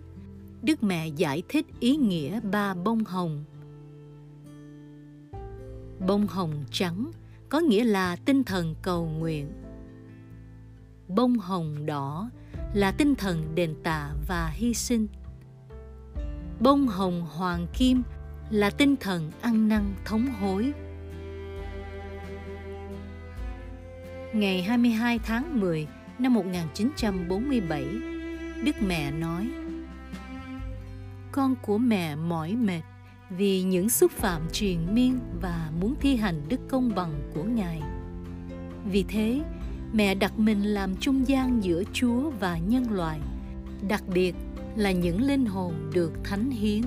Đức 0.62 0.82
Mẹ 0.82 1.08
giải 1.08 1.42
thích 1.48 1.66
ý 1.80 1.96
nghĩa 1.96 2.40
ba 2.40 2.74
bông 2.74 3.04
hồng. 3.04 3.44
Bông 6.06 6.26
hồng 6.26 6.64
trắng 6.70 7.10
có 7.48 7.60
nghĩa 7.60 7.84
là 7.84 8.16
tinh 8.16 8.44
thần 8.44 8.74
cầu 8.82 9.06
nguyện. 9.06 9.52
Bông 11.08 11.38
hồng 11.38 11.86
đỏ 11.86 12.30
là 12.74 12.92
tinh 12.92 13.14
thần 13.14 13.54
đền 13.54 13.74
tạ 13.82 14.10
và 14.28 14.48
hy 14.48 14.74
sinh. 14.74 15.06
Bông 16.60 16.88
hồng 16.88 17.26
hoàng 17.30 17.66
kim 17.78 18.02
là 18.50 18.70
tinh 18.70 18.96
thần 18.96 19.30
ăn 19.40 19.68
năn 19.68 19.94
thống 20.04 20.26
hối 20.40 20.72
ngày 24.32 24.62
22 24.62 25.18
tháng 25.18 25.60
10 25.60 25.86
năm 26.18 26.34
1947, 26.34 27.84
Đức 28.64 28.82
Mẹ 28.82 29.10
nói 29.10 29.48
con 31.32 31.56
của 31.62 31.78
mẹ 31.78 32.16
mỏi 32.16 32.56
mệt 32.56 32.82
vì 33.30 33.62
những 33.62 33.90
xúc 33.90 34.10
phạm 34.10 34.42
truyền 34.52 34.94
miên 34.94 35.18
và 35.40 35.70
muốn 35.80 35.94
thi 36.00 36.16
hành 36.16 36.42
đức 36.48 36.60
công 36.68 36.94
bằng 36.94 37.30
của 37.34 37.44
Ngài. 37.44 37.82
Vì 38.84 39.02
thế, 39.02 39.40
mẹ 39.92 40.14
đặt 40.14 40.38
mình 40.38 40.62
làm 40.62 40.96
trung 40.96 41.28
gian 41.28 41.64
giữa 41.64 41.82
Chúa 41.92 42.30
và 42.30 42.58
nhân 42.58 42.90
loại 42.90 43.20
đặc 43.88 44.02
biệt 44.14 44.34
là 44.76 44.92
những 44.92 45.20
linh 45.22 45.46
hồn 45.46 45.90
được 45.94 46.12
thánh 46.24 46.50
hiến. 46.50 46.82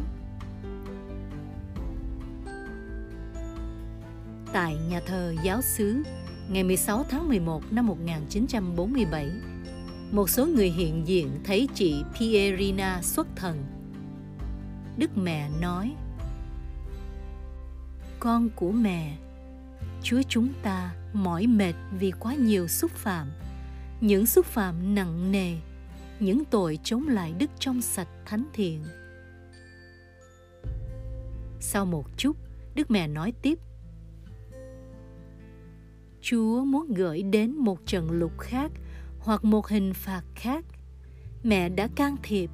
Tại 4.54 4.76
nhà 4.90 5.02
thờ 5.06 5.36
giáo 5.44 5.62
xứ, 5.62 6.04
ngày 6.50 6.64
16 6.64 7.06
tháng 7.10 7.30
11 7.30 7.64
năm 7.72 7.88
1947, 7.88 9.30
một 10.12 10.30
số 10.30 10.46
người 10.46 10.70
hiện 10.70 11.08
diện 11.08 11.30
thấy 11.44 11.68
chị 11.74 12.04
Pierina 12.20 13.02
xuất 13.02 13.28
thần. 13.36 13.64
Đức 14.98 15.18
mẹ 15.18 15.50
nói, 15.62 15.96
Con 18.20 18.50
của 18.56 18.72
mẹ, 18.72 19.18
Chúa 20.04 20.22
chúng 20.30 20.50
ta 20.64 20.96
mỏi 21.14 21.48
mệt 21.48 21.74
vì 22.00 22.12
quá 22.12 22.36
nhiều 22.36 22.68
xúc 22.68 22.92
phạm, 22.92 23.32
những 24.02 24.26
xúc 24.26 24.46
phạm 24.46 24.96
nặng 24.96 25.32
nề, 25.32 25.58
những 26.20 26.46
tội 26.46 26.80
chống 26.84 27.08
lại 27.08 27.34
đức 27.38 27.50
trong 27.60 27.82
sạch 27.82 28.08
thánh 28.26 28.46
thiện. 28.54 28.84
Sau 31.60 31.86
một 31.86 32.06
chút, 32.18 32.38
Đức 32.76 32.92
mẹ 32.92 33.08
nói 33.08 33.34
tiếp, 33.42 33.60
Chúa 36.22 36.64
muốn 36.64 36.94
gửi 36.94 37.24
đến 37.24 37.56
một 37.56 37.80
trận 37.86 38.12
lục 38.12 38.40
khác 38.40 38.72
hoặc 39.20 39.46
một 39.46 39.68
hình 39.68 39.94
phạt 39.94 40.24
khác 40.36 40.66
mẹ 41.44 41.70
đã 41.70 41.88
can 41.96 42.16
thiệp 42.24 42.50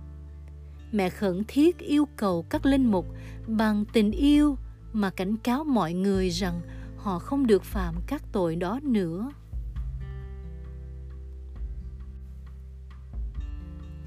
mẹ 0.91 1.09
khẩn 1.09 1.43
thiết 1.47 1.77
yêu 1.77 2.07
cầu 2.17 2.45
các 2.49 2.65
linh 2.65 2.91
mục 2.91 3.05
bằng 3.47 3.85
tình 3.93 4.11
yêu 4.11 4.57
mà 4.93 5.09
cảnh 5.09 5.37
cáo 5.37 5.63
mọi 5.63 5.93
người 5.93 6.29
rằng 6.29 6.61
họ 6.97 7.19
không 7.19 7.47
được 7.47 7.63
phạm 7.63 7.95
các 8.07 8.23
tội 8.31 8.55
đó 8.55 8.79
nữa. 8.83 9.31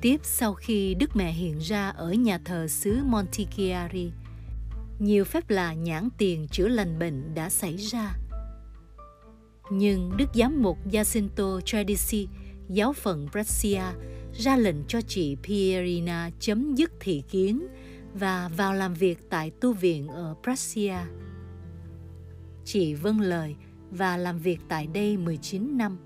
Tiếp 0.00 0.20
sau 0.22 0.54
khi 0.54 0.94
đức 0.94 1.16
mẹ 1.16 1.32
hiện 1.32 1.58
ra 1.58 1.88
ở 1.88 2.12
nhà 2.12 2.38
thờ 2.44 2.68
xứ 2.68 2.98
montichiari, 3.04 4.12
nhiều 4.98 5.24
phép 5.24 5.50
lạ 5.50 5.72
nhãn 5.72 6.08
tiền 6.18 6.46
chữa 6.48 6.68
lành 6.68 6.98
bệnh 6.98 7.34
đã 7.34 7.50
xảy 7.50 7.76
ra. 7.76 8.14
Nhưng 9.70 10.16
đức 10.16 10.28
giám 10.34 10.62
mục 10.62 10.78
jacinto 10.90 11.60
tradici, 11.60 12.28
giáo 12.68 12.92
phận 12.92 13.28
Brescia 13.32 13.82
ra 14.34 14.56
lệnh 14.56 14.84
cho 14.88 15.00
chị 15.00 15.36
Pierina 15.42 16.30
chấm 16.38 16.74
dứt 16.74 16.92
thị 17.00 17.22
kiến 17.30 17.66
và 18.14 18.48
vào 18.56 18.74
làm 18.74 18.94
việc 18.94 19.30
tại 19.30 19.50
tu 19.50 19.72
viện 19.72 20.08
ở 20.08 20.34
Brescia. 20.42 20.98
Chị 22.64 22.94
vâng 22.94 23.20
lời 23.20 23.56
và 23.90 24.16
làm 24.16 24.38
việc 24.38 24.60
tại 24.68 24.86
đây 24.86 25.16
19 25.16 25.78
năm. 25.78 25.98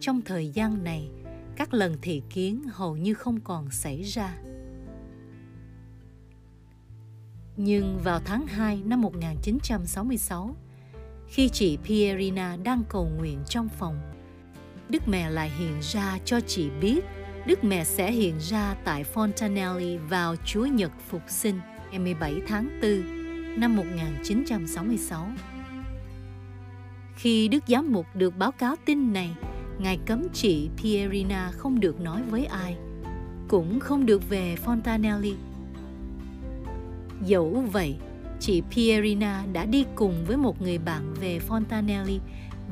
Trong 0.00 0.22
thời 0.22 0.48
gian 0.48 0.84
này, 0.84 1.08
các 1.56 1.74
lần 1.74 1.96
thị 2.02 2.22
kiến 2.30 2.62
hầu 2.72 2.96
như 2.96 3.14
không 3.14 3.40
còn 3.40 3.70
xảy 3.70 4.02
ra. 4.02 4.38
Nhưng 7.56 7.98
vào 8.04 8.20
tháng 8.24 8.46
2 8.46 8.82
năm 8.84 9.00
1966, 9.00 10.56
khi 11.28 11.48
chị 11.48 11.78
Pierina 11.84 12.56
đang 12.64 12.82
cầu 12.88 13.08
nguyện 13.18 13.38
trong 13.48 13.68
phòng, 13.68 14.12
Đức 14.92 15.08
Mẹ 15.08 15.30
lại 15.30 15.50
hiện 15.58 15.78
ra 15.80 16.18
cho 16.24 16.40
chị 16.40 16.70
biết 16.80 17.00
Đức 17.46 17.64
Mẹ 17.64 17.84
sẽ 17.84 18.12
hiện 18.12 18.34
ra 18.40 18.76
tại 18.84 19.04
Fontanelli 19.14 19.98
vào 20.08 20.36
Chúa 20.44 20.66
Nhật 20.66 20.92
Phục 21.08 21.22
sinh 21.28 21.60
ngày 21.90 21.98
17 21.98 22.34
tháng 22.46 22.80
4 22.82 23.60
năm 23.60 23.76
1966. 23.76 25.26
Khi 27.16 27.48
Đức 27.48 27.64
Giám 27.66 27.92
Mục 27.92 28.06
được 28.14 28.36
báo 28.38 28.52
cáo 28.52 28.76
tin 28.84 29.12
này, 29.12 29.34
Ngài 29.78 29.98
cấm 30.06 30.28
chị 30.32 30.68
Pierina 30.82 31.50
không 31.50 31.80
được 31.80 32.00
nói 32.00 32.22
với 32.30 32.44
ai, 32.44 32.76
cũng 33.48 33.80
không 33.80 34.06
được 34.06 34.28
về 34.28 34.56
Fontanelli. 34.64 35.34
Dẫu 37.26 37.64
vậy, 37.72 37.96
chị 38.40 38.62
Pierina 38.70 39.44
đã 39.52 39.64
đi 39.64 39.84
cùng 39.94 40.24
với 40.26 40.36
một 40.36 40.62
người 40.62 40.78
bạn 40.78 41.14
về 41.20 41.40
Fontanelli 41.48 42.18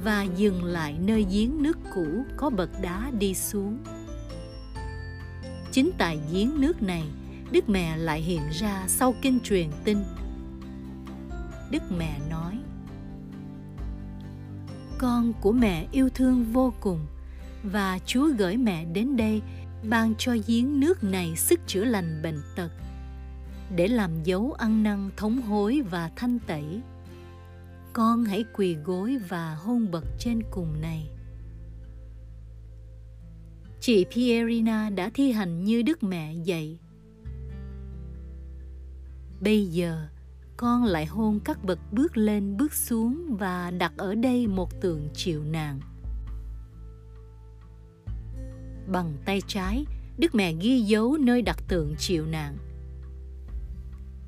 và 0.05 0.23
dừng 0.23 0.65
lại 0.65 0.97
nơi 1.01 1.27
giếng 1.31 1.63
nước 1.63 1.79
cũ 1.95 2.25
có 2.37 2.51
bậc 2.51 2.71
đá 2.83 3.11
đi 3.19 3.35
xuống. 3.35 3.79
Chính 5.73 5.91
tại 5.99 6.19
giếng 6.33 6.61
nước 6.61 6.83
này, 6.83 7.05
Đức 7.53 7.69
Mẹ 7.69 7.97
lại 7.97 8.21
hiện 8.21 8.43
ra 8.53 8.85
sau 8.89 9.15
kinh 9.23 9.41
truyền 9.41 9.69
tin. 9.85 9.99
Đức 11.71 11.83
Mẹ 11.99 12.19
nói, 12.31 12.59
Con 14.99 15.33
của 15.41 15.53
mẹ 15.53 15.87
yêu 15.93 16.09
thương 16.09 16.45
vô 16.53 16.73
cùng 16.81 17.07
và 17.63 17.99
Chúa 18.07 18.29
gửi 18.39 18.57
mẹ 18.57 18.85
đến 18.85 19.17
đây 19.17 19.43
ban 19.89 20.15
cho 20.19 20.37
giếng 20.47 20.81
nước 20.81 21.05
này 21.05 21.37
sức 21.37 21.61
chữa 21.67 21.85
lành 21.85 22.21
bệnh 22.23 22.43
tật 22.57 22.71
để 23.77 23.89
làm 23.89 24.23
dấu 24.23 24.53
ăn 24.59 24.83
năn 24.83 25.11
thống 25.17 25.43
hối 25.43 25.83
và 25.91 26.11
thanh 26.17 26.39
tẩy 26.39 26.81
con 27.93 28.25
hãy 28.25 28.45
quỳ 28.53 28.75
gối 28.75 29.19
và 29.29 29.55
hôn 29.55 29.91
bậc 29.91 30.05
trên 30.19 30.43
cùng 30.51 30.81
này. 30.81 31.11
Chị 33.81 34.05
pierina 34.05 34.91
đã 34.91 35.11
thi 35.15 35.33
hành 35.33 35.65
như 35.65 35.83
đức 35.83 36.03
mẹ 36.03 36.35
dạy. 36.35 36.79
Bây 39.41 39.67
giờ, 39.67 40.09
con 40.57 40.85
lại 40.85 41.07
hôn 41.07 41.41
các 41.45 41.65
bậc 41.65 41.79
bước 41.93 42.17
lên, 42.17 42.57
bước 42.57 42.75
xuống 42.75 43.37
và 43.39 43.71
đặt 43.71 43.93
ở 43.97 44.15
đây 44.15 44.47
một 44.47 44.81
tượng 44.81 45.09
chịu 45.15 45.45
nạn 45.45 45.81
bằng 48.87 49.17
tay 49.25 49.43
trái, 49.47 49.85
đức 50.19 50.35
mẹ 50.35 50.53
ghi 50.53 50.81
dấu 50.81 51.17
nơi 51.17 51.43
đặt 51.43 51.59
tượng 51.69 51.95
chịu 51.99 52.27
nạn 52.27 52.57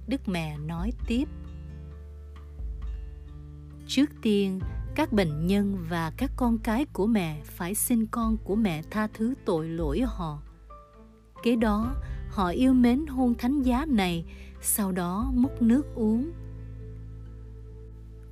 đức 0.07 0.29
mẹ 0.29 0.57
nói 0.59 0.92
tiếp 1.07 1.29
trước 3.94 4.11
tiên, 4.22 4.61
các 4.94 5.12
bệnh 5.12 5.46
nhân 5.46 5.78
và 5.88 6.12
các 6.16 6.31
con 6.37 6.59
cái 6.59 6.85
của 6.92 7.07
mẹ 7.07 7.40
phải 7.44 7.74
xin 7.74 8.07
con 8.07 8.37
của 8.44 8.55
mẹ 8.55 8.83
tha 8.90 9.09
thứ 9.14 9.35
tội 9.44 9.68
lỗi 9.68 10.00
họ. 10.07 10.42
Kế 11.42 11.57
đó, 11.57 11.94
họ 12.28 12.48
yêu 12.48 12.72
mến 12.72 13.07
hôn 13.07 13.35
thánh 13.35 13.62
giá 13.62 13.85
này, 13.88 14.24
sau 14.61 14.92
đó 14.92 15.33
múc 15.35 15.62
nước 15.62 15.83
uống. 15.94 16.31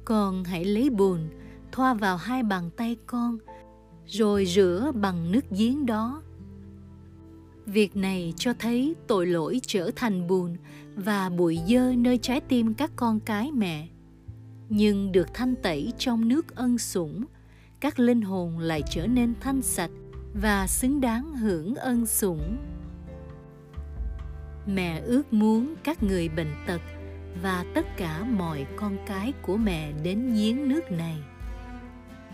Con 0.04 0.44
hãy 0.44 0.64
lấy 0.64 0.90
bùn, 0.90 1.28
thoa 1.72 1.94
vào 1.94 2.16
hai 2.16 2.42
bàn 2.42 2.70
tay 2.76 2.96
con, 3.06 3.38
rồi 4.06 4.46
rửa 4.46 4.92
bằng 4.94 5.32
nước 5.32 5.44
giếng 5.50 5.86
đó. 5.86 6.22
Việc 7.66 7.96
này 7.96 8.34
cho 8.36 8.54
thấy 8.58 8.94
tội 9.06 9.26
lỗi 9.26 9.60
trở 9.66 9.90
thành 9.96 10.26
bùn 10.26 10.56
và 10.96 11.28
bụi 11.28 11.58
dơ 11.68 11.92
nơi 11.96 12.18
trái 12.18 12.40
tim 12.40 12.74
các 12.74 12.90
con 12.96 13.20
cái 13.20 13.52
mẹ 13.52 13.88
nhưng 14.70 15.12
được 15.12 15.34
thanh 15.34 15.54
tẩy 15.56 15.92
trong 15.98 16.28
nước 16.28 16.54
ân 16.54 16.78
sủng, 16.78 17.24
các 17.80 17.98
linh 17.98 18.22
hồn 18.22 18.58
lại 18.58 18.82
trở 18.90 19.06
nên 19.06 19.34
thanh 19.40 19.62
sạch 19.62 19.90
và 20.34 20.66
xứng 20.66 21.00
đáng 21.00 21.36
hưởng 21.36 21.74
ân 21.74 22.06
sủng. 22.06 22.56
Mẹ 24.66 25.00
ước 25.00 25.32
muốn 25.32 25.74
các 25.84 26.02
người 26.02 26.28
bệnh 26.28 26.52
tật 26.66 26.80
và 27.42 27.64
tất 27.74 27.86
cả 27.96 28.24
mọi 28.24 28.66
con 28.76 28.96
cái 29.06 29.32
của 29.42 29.56
mẹ 29.56 29.92
đến 30.02 30.34
giếng 30.34 30.68
nước 30.68 30.92
này. 30.92 31.16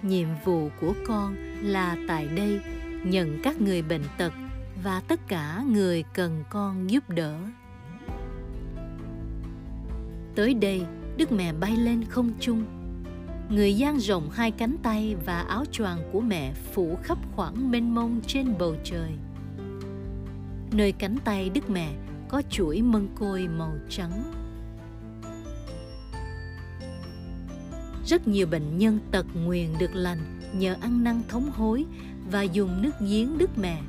Nhiệm 0.03 0.29
vụ 0.45 0.69
của 0.81 0.95
con 1.07 1.37
là 1.63 1.97
tại 2.09 2.29
đây 2.29 2.61
nhận 3.05 3.41
các 3.43 3.61
người 3.61 3.83
bệnh 3.83 4.05
tật 4.19 4.33
và 4.85 5.01
tất 5.09 5.21
cả 5.29 5.65
người 5.73 6.05
cần 6.15 6.45
con 6.51 6.91
giúp 6.91 7.11
đỡ. 7.11 7.39
Tới 10.35 10.55
đây 10.55 10.83
Đức 11.17 11.33
mẹ 11.33 11.53
bay 11.53 11.77
lên 11.77 12.05
không 12.05 12.33
trung. 12.41 12.65
Người 13.51 13.75
dang 13.77 13.99
rộng 13.99 14.31
hai 14.31 14.51
cánh 14.51 14.77
tay 14.83 15.17
và 15.27 15.41
áo 15.41 15.65
choàng 15.73 15.99
của 16.13 16.21
mẹ 16.21 16.53
phủ 16.73 16.97
khắp 17.03 17.19
khoảng 17.37 17.71
mênh 17.71 17.95
mông 17.95 18.21
trên 18.27 18.59
bầu 18.59 18.77
trời. 18.85 19.11
Nơi 20.73 20.93
cánh 20.93 21.17
tay 21.25 21.51
Đức 21.51 21.71
mẹ 21.71 21.93
có 22.29 22.43
chuỗi 22.51 22.83
mân 22.83 23.09
côi 23.15 23.49
màu 23.49 23.73
trắng. 23.89 24.33
Rất 28.07 28.29
nhiều 28.29 28.47
bệnh 28.47 28.79
nhân 28.79 28.99
tật 29.11 29.27
nguyền 29.35 29.69
được 29.79 29.95
lành 29.95 30.19
nhờ 30.55 30.77
ăn 30.81 31.05
năn 31.05 31.23
thống 31.29 31.51
hối 31.51 31.85
và 32.31 32.43
dùng 32.43 32.83
nước 32.83 32.93
giếng 33.01 33.39
Đức 33.39 33.59
Mẹ. 33.59 33.83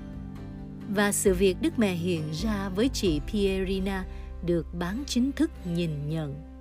Và 0.95 1.11
sự 1.11 1.33
việc 1.33 1.57
Đức 1.61 1.79
Mẹ 1.79 1.93
hiện 1.93 2.23
ra 2.31 2.69
với 2.69 2.89
chị 2.89 3.21
Pierina 3.31 4.05
được 4.45 4.65
bán 4.79 5.03
chính 5.07 5.31
thức 5.31 5.51
nhìn 5.65 6.09
nhận. 6.09 6.56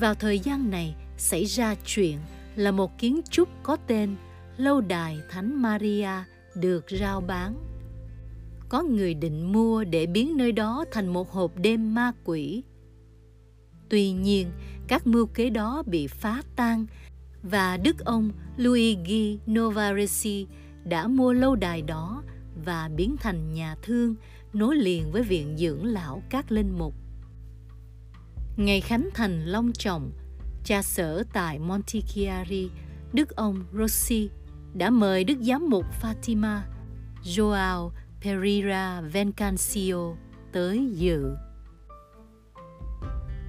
Vào 0.00 0.14
thời 0.14 0.38
gian 0.38 0.70
này 0.70 0.94
xảy 1.16 1.44
ra 1.44 1.74
chuyện 1.84 2.18
là 2.56 2.70
một 2.70 2.98
kiến 2.98 3.20
trúc 3.30 3.48
có 3.62 3.76
tên 3.76 4.16
Lâu 4.56 4.80
đài 4.80 5.18
Thánh 5.30 5.62
Maria 5.62 6.08
được 6.54 6.84
rao 7.00 7.20
bán. 7.20 7.54
Có 8.68 8.82
người 8.82 9.14
định 9.14 9.52
mua 9.52 9.84
để 9.84 10.06
biến 10.06 10.36
nơi 10.36 10.52
đó 10.52 10.84
thành 10.92 11.08
một 11.08 11.30
hộp 11.30 11.52
đêm 11.56 11.94
ma 11.94 12.12
quỷ. 12.24 12.62
Tuy 13.88 14.12
nhiên, 14.12 14.50
các 14.88 15.06
mưu 15.06 15.26
kế 15.26 15.50
đó 15.50 15.82
bị 15.86 16.06
phá 16.06 16.42
tan 16.56 16.86
và 17.42 17.76
đức 17.76 18.04
ông 18.04 18.30
Luigi 18.56 19.38
Novaresi 19.50 20.46
đã 20.84 21.08
mua 21.08 21.32
lâu 21.32 21.56
đài 21.56 21.82
đó 21.82 22.22
và 22.64 22.90
biến 22.96 23.16
thành 23.20 23.54
nhà 23.54 23.76
thương 23.82 24.14
nối 24.52 24.76
liền 24.76 25.12
với 25.12 25.22
viện 25.22 25.56
dưỡng 25.56 25.84
lão 25.84 26.22
các 26.30 26.52
linh 26.52 26.78
mục. 26.78 26.94
Ngày 28.60 28.80
khánh 28.80 29.08
thành 29.14 29.44
long 29.44 29.72
trọng, 29.72 30.12
cha 30.64 30.82
sở 30.82 31.22
tại 31.32 31.58
Montichiari, 31.58 32.70
đức 33.12 33.36
ông 33.36 33.64
Rossi 33.72 34.30
đã 34.74 34.90
mời 34.90 35.24
đức 35.24 35.38
giám 35.40 35.68
mục 35.70 35.84
Fatima 36.02 36.60
Joao 37.24 37.90
Pereira 38.22 39.00
Vencancio 39.00 40.16
tới 40.52 40.90
dự. 40.92 41.34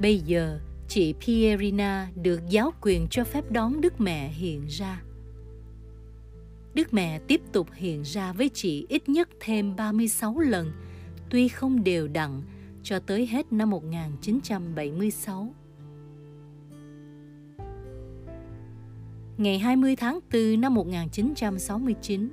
Bây 0.01 0.19
giờ, 0.19 0.59
chị 0.87 1.13
Pierina 1.13 2.07
được 2.15 2.41
giáo 2.49 2.73
quyền 2.81 3.07
cho 3.07 3.23
phép 3.23 3.51
đón 3.51 3.81
Đức 3.81 4.01
Mẹ 4.01 4.29
hiện 4.29 4.65
ra. 4.67 5.01
Đức 6.73 6.93
Mẹ 6.93 7.19
tiếp 7.27 7.41
tục 7.51 7.67
hiện 7.73 8.01
ra 8.01 8.33
với 8.33 8.49
chị 8.49 8.85
ít 8.89 9.09
nhất 9.09 9.29
thêm 9.39 9.75
36 9.75 10.39
lần, 10.39 10.71
tuy 11.29 11.47
không 11.47 11.83
đều 11.83 12.07
đặn, 12.07 12.41
cho 12.83 12.99
tới 12.99 13.27
hết 13.27 13.53
năm 13.53 13.69
1976. 13.69 15.53
Ngày 19.37 19.59
20 19.59 19.95
tháng 19.95 20.19
4 20.33 20.61
năm 20.61 20.73
1969, 20.73 22.29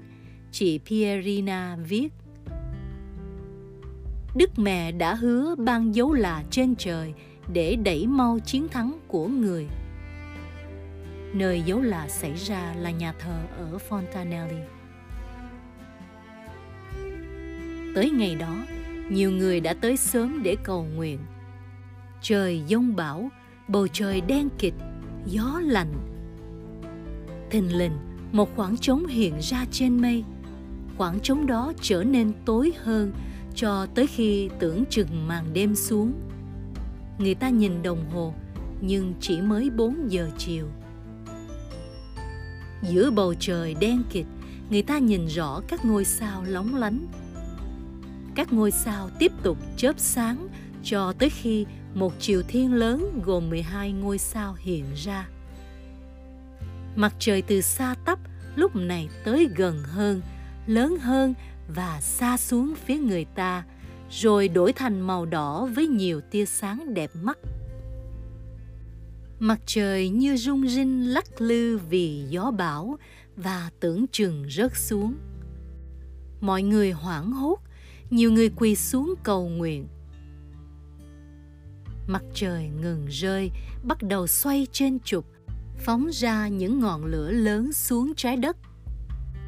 chị 0.52 0.78
Pierina 0.78 1.76
viết 1.88 2.08
Đức 4.34 4.58
Mẹ 4.58 4.92
đã 4.92 5.14
hứa 5.14 5.54
ban 5.54 5.94
dấu 5.94 6.12
lạ 6.12 6.44
trên 6.50 6.74
trời 6.76 7.14
để 7.52 7.76
đẩy 7.76 8.06
mau 8.06 8.38
chiến 8.38 8.68
thắng 8.68 8.98
của 9.08 9.28
người. 9.28 9.66
Nơi 11.34 11.62
dấu 11.62 11.80
lạ 11.80 12.08
xảy 12.08 12.34
ra 12.34 12.74
là 12.78 12.90
nhà 12.90 13.12
thờ 13.12 13.40
ở 13.56 13.78
Fontanelli. 13.88 14.64
Tới 17.94 18.10
ngày 18.10 18.34
đó, 18.34 18.56
nhiều 19.10 19.30
người 19.30 19.60
đã 19.60 19.74
tới 19.74 19.96
sớm 19.96 20.42
để 20.42 20.56
cầu 20.64 20.86
nguyện. 20.96 21.18
Trời 22.22 22.62
giông 22.66 22.96
bão, 22.96 23.30
bầu 23.68 23.88
trời 23.88 24.20
đen 24.20 24.48
kịt, 24.58 24.74
gió 25.26 25.60
lạnh. 25.64 25.92
Thình 27.50 27.78
lình, 27.78 27.92
một 28.32 28.56
khoảng 28.56 28.76
trống 28.76 29.06
hiện 29.06 29.34
ra 29.40 29.64
trên 29.70 30.00
mây. 30.00 30.24
Khoảng 30.96 31.20
trống 31.20 31.46
đó 31.46 31.72
trở 31.80 32.04
nên 32.04 32.32
tối 32.44 32.72
hơn 32.82 33.12
cho 33.54 33.86
tới 33.94 34.06
khi 34.06 34.48
tưởng 34.58 34.84
chừng 34.90 35.28
màn 35.28 35.52
đêm 35.52 35.74
xuống. 35.74 36.12
Người 37.18 37.34
ta 37.34 37.48
nhìn 37.48 37.82
đồng 37.82 38.10
hồ, 38.10 38.34
nhưng 38.80 39.14
chỉ 39.20 39.40
mới 39.40 39.70
4 39.70 39.96
giờ 40.08 40.30
chiều. 40.38 40.66
Giữa 42.82 43.10
bầu 43.10 43.34
trời 43.34 43.74
đen 43.80 44.02
kịt, 44.10 44.26
người 44.70 44.82
ta 44.82 44.98
nhìn 44.98 45.26
rõ 45.26 45.60
các 45.68 45.84
ngôi 45.84 46.04
sao 46.04 46.44
lóng 46.46 46.74
lánh. 46.74 47.06
Các 48.38 48.52
ngôi 48.52 48.70
sao 48.70 49.10
tiếp 49.18 49.32
tục 49.42 49.58
chớp 49.76 49.92
sáng 49.98 50.48
cho 50.82 51.12
tới 51.18 51.30
khi 51.30 51.66
một 51.94 52.12
chiều 52.20 52.42
thiên 52.48 52.72
lớn 52.72 53.20
gồm 53.24 53.50
12 53.50 53.92
ngôi 53.92 54.18
sao 54.18 54.56
hiện 54.58 54.84
ra. 54.96 55.28
Mặt 56.96 57.14
trời 57.18 57.42
từ 57.42 57.60
xa 57.60 57.94
tắp 58.04 58.18
lúc 58.56 58.76
này 58.76 59.08
tới 59.24 59.48
gần 59.56 59.82
hơn, 59.82 60.20
lớn 60.66 60.96
hơn 61.00 61.34
và 61.74 62.00
xa 62.00 62.36
xuống 62.36 62.74
phía 62.84 62.96
người 62.96 63.24
ta, 63.24 63.64
rồi 64.10 64.48
đổi 64.48 64.72
thành 64.72 65.00
màu 65.00 65.26
đỏ 65.26 65.68
với 65.74 65.86
nhiều 65.86 66.20
tia 66.20 66.46
sáng 66.46 66.94
đẹp 66.94 67.10
mắt. 67.22 67.38
Mặt 69.38 69.60
trời 69.66 70.08
như 70.08 70.36
rung 70.36 70.68
rinh 70.68 71.12
lắc 71.12 71.40
lư 71.40 71.78
vì 71.78 72.24
gió 72.28 72.50
bão 72.50 72.98
và 73.36 73.70
tưởng 73.80 74.06
chừng 74.12 74.46
rớt 74.50 74.76
xuống. 74.76 75.14
Mọi 76.40 76.62
người 76.62 76.92
hoảng 76.92 77.32
hốt, 77.32 77.58
nhiều 78.10 78.32
người 78.32 78.50
quỳ 78.56 78.74
xuống 78.74 79.14
cầu 79.22 79.48
nguyện. 79.48 79.86
Mặt 82.06 82.22
trời 82.34 82.68
ngừng 82.68 83.06
rơi, 83.06 83.50
bắt 83.84 83.98
đầu 84.02 84.26
xoay 84.26 84.66
trên 84.72 85.00
trục, 85.00 85.26
phóng 85.76 86.08
ra 86.12 86.48
những 86.48 86.80
ngọn 86.80 87.04
lửa 87.04 87.30
lớn 87.30 87.72
xuống 87.72 88.12
trái 88.16 88.36
đất. 88.36 88.56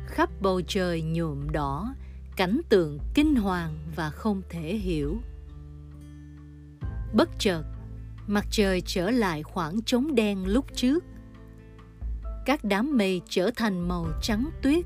Khắp 0.06 0.30
bầu 0.40 0.60
trời 0.68 1.02
nhuộm 1.02 1.50
đỏ, 1.52 1.94
cảnh 2.36 2.60
tượng 2.68 2.98
kinh 3.14 3.36
hoàng 3.36 3.78
và 3.96 4.10
không 4.10 4.42
thể 4.48 4.76
hiểu. 4.76 5.16
Bất 7.14 7.28
chợt, 7.38 7.62
mặt 8.26 8.46
trời 8.50 8.82
trở 8.86 9.10
lại 9.10 9.42
khoảng 9.42 9.82
trống 9.82 10.14
đen 10.14 10.46
lúc 10.46 10.66
trước. 10.74 11.04
Các 12.46 12.64
đám 12.64 12.98
mây 12.98 13.20
trở 13.28 13.50
thành 13.56 13.88
màu 13.88 14.06
trắng 14.22 14.50
tuyết. 14.62 14.84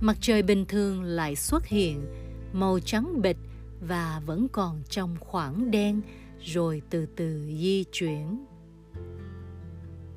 Mặt 0.00 0.16
trời 0.20 0.42
bình 0.42 0.64
thường 0.66 1.02
lại 1.02 1.36
xuất 1.36 1.66
hiện 1.66 2.06
màu 2.52 2.78
trắng 2.80 3.22
bịch 3.22 3.36
và 3.80 4.22
vẫn 4.26 4.48
còn 4.48 4.82
trong 4.88 5.16
khoảng 5.20 5.70
đen 5.70 6.00
rồi 6.40 6.82
từ 6.90 7.06
từ 7.06 7.46
di 7.46 7.84
chuyển. 7.92 8.44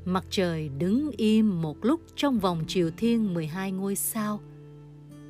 Mặt 0.06 0.26
trời 0.30 0.70
đứng 0.70 1.12
im 1.18 1.62
một 1.62 1.86
lúc 1.86 2.02
trong 2.16 2.40
vòng 2.40 2.64
chiều 2.68 2.92
thiên 2.98 3.34
12 3.34 3.72
ngôi 3.72 3.96
sao. 3.96 4.40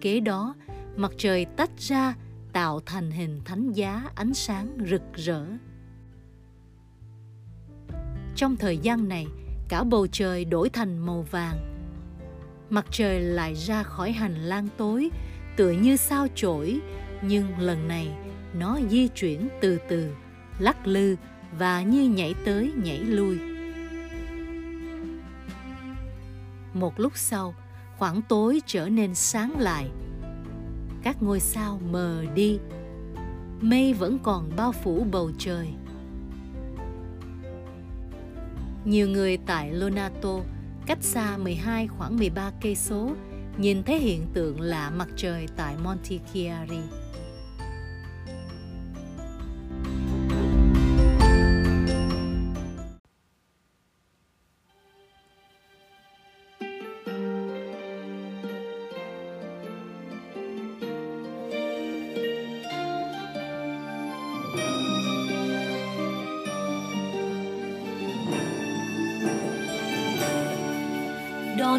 Kế 0.02 0.20
đó, 0.20 0.56
mặt 0.96 1.12
trời 1.18 1.46
tách 1.46 1.72
ra 1.78 2.16
tạo 2.54 2.80
thành 2.86 3.12
hình 3.12 3.42
thánh 3.46 3.74
giá 3.74 4.10
ánh 4.16 4.34
sáng 4.34 4.78
rực 4.90 5.02
rỡ. 5.16 5.46
Trong 8.36 8.56
thời 8.56 8.78
gian 8.78 9.08
này, 9.08 9.28
cả 9.70 9.84
bầu 9.84 10.08
trời 10.08 10.46
đổi 10.46 10.70
thành 10.70 10.98
màu 10.98 11.22
vàng. 11.32 11.76
Mặt 12.70 12.86
trời 12.92 13.20
lại 13.20 13.54
ra 13.54 13.84
khỏi 13.84 14.12
hành 14.12 14.36
lang 14.36 14.68
tối, 14.78 15.10
tựa 15.60 15.72
như 15.72 15.96
sao 15.96 16.28
chổi, 16.36 16.80
nhưng 17.22 17.60
lần 17.60 17.88
này 17.88 18.08
nó 18.54 18.80
di 18.90 19.08
chuyển 19.08 19.50
từ 19.62 19.80
từ, 19.90 20.14
lắc 20.60 20.88
lư 20.88 21.16
và 21.58 21.82
như 21.82 22.04
nhảy 22.04 22.36
tới 22.46 22.72
nhảy 22.84 22.98
lui. 22.98 23.40
Một 26.74 27.00
lúc 27.00 27.12
sau, 27.16 27.56
khoảng 27.98 28.22
tối 28.22 28.62
trở 28.66 28.90
nên 28.90 29.16
sáng 29.16 29.60
lại. 29.60 29.90
Các 31.04 31.24
ngôi 31.24 31.40
sao 31.40 31.80
mờ 31.92 32.26
đi. 32.36 32.60
Mây 33.62 33.94
vẫn 33.94 34.20
còn 34.24 34.50
bao 34.58 34.72
phủ 34.72 35.06
bầu 35.12 35.32
trời. 35.38 35.68
Nhiều 38.86 39.08
người 39.08 39.38
tại 39.38 39.74
Lonato, 39.74 40.40
cách 40.86 41.00
xa 41.02 41.38
12 41.38 41.88
khoảng 41.88 42.18
13 42.18 42.52
cây 42.62 42.76
số, 42.76 43.12
nhìn 43.60 43.84
thấy 43.84 44.00
hiện 44.00 44.26
tượng 44.34 44.62
lạ 44.62 44.90
mặt 44.90 45.08
trời 45.16 45.48
tại 45.58 45.76
Montichiari. 45.84 46.80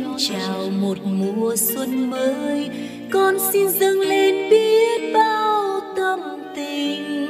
Đón 0.04 0.16
chào 0.18 0.70
một 0.80 0.98
mùa 1.04 1.56
xuân 1.56 2.10
mới. 2.10 2.70
Con 3.10 3.38
xin 3.52 3.68
dâng 3.68 4.00
lên 4.00 4.50
biết 4.50 5.12
bao 5.14 5.80
tâm 5.96 6.20
tình. 6.56 7.26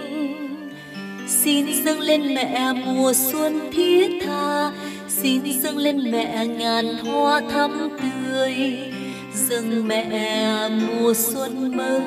Xin 1.28 1.84
dâng 1.84 2.00
lên 2.00 2.34
mẹ 2.34 2.72
mùa 2.86 3.12
xuân 3.12 3.60
thiết 3.72 4.08
tha. 4.26 4.70
Xin 5.08 5.60
dâng 5.62 5.76
lên 5.76 6.10
mẹ 6.10 6.46
ngàn 6.46 6.98
hoa 6.98 7.40
thắm 7.50 7.88
tươi. 8.02 8.54
Dâng 9.48 9.88
mẹ 9.88 10.68
mùa 10.68 11.14
xuân 11.14 11.76
mới. 11.76 12.00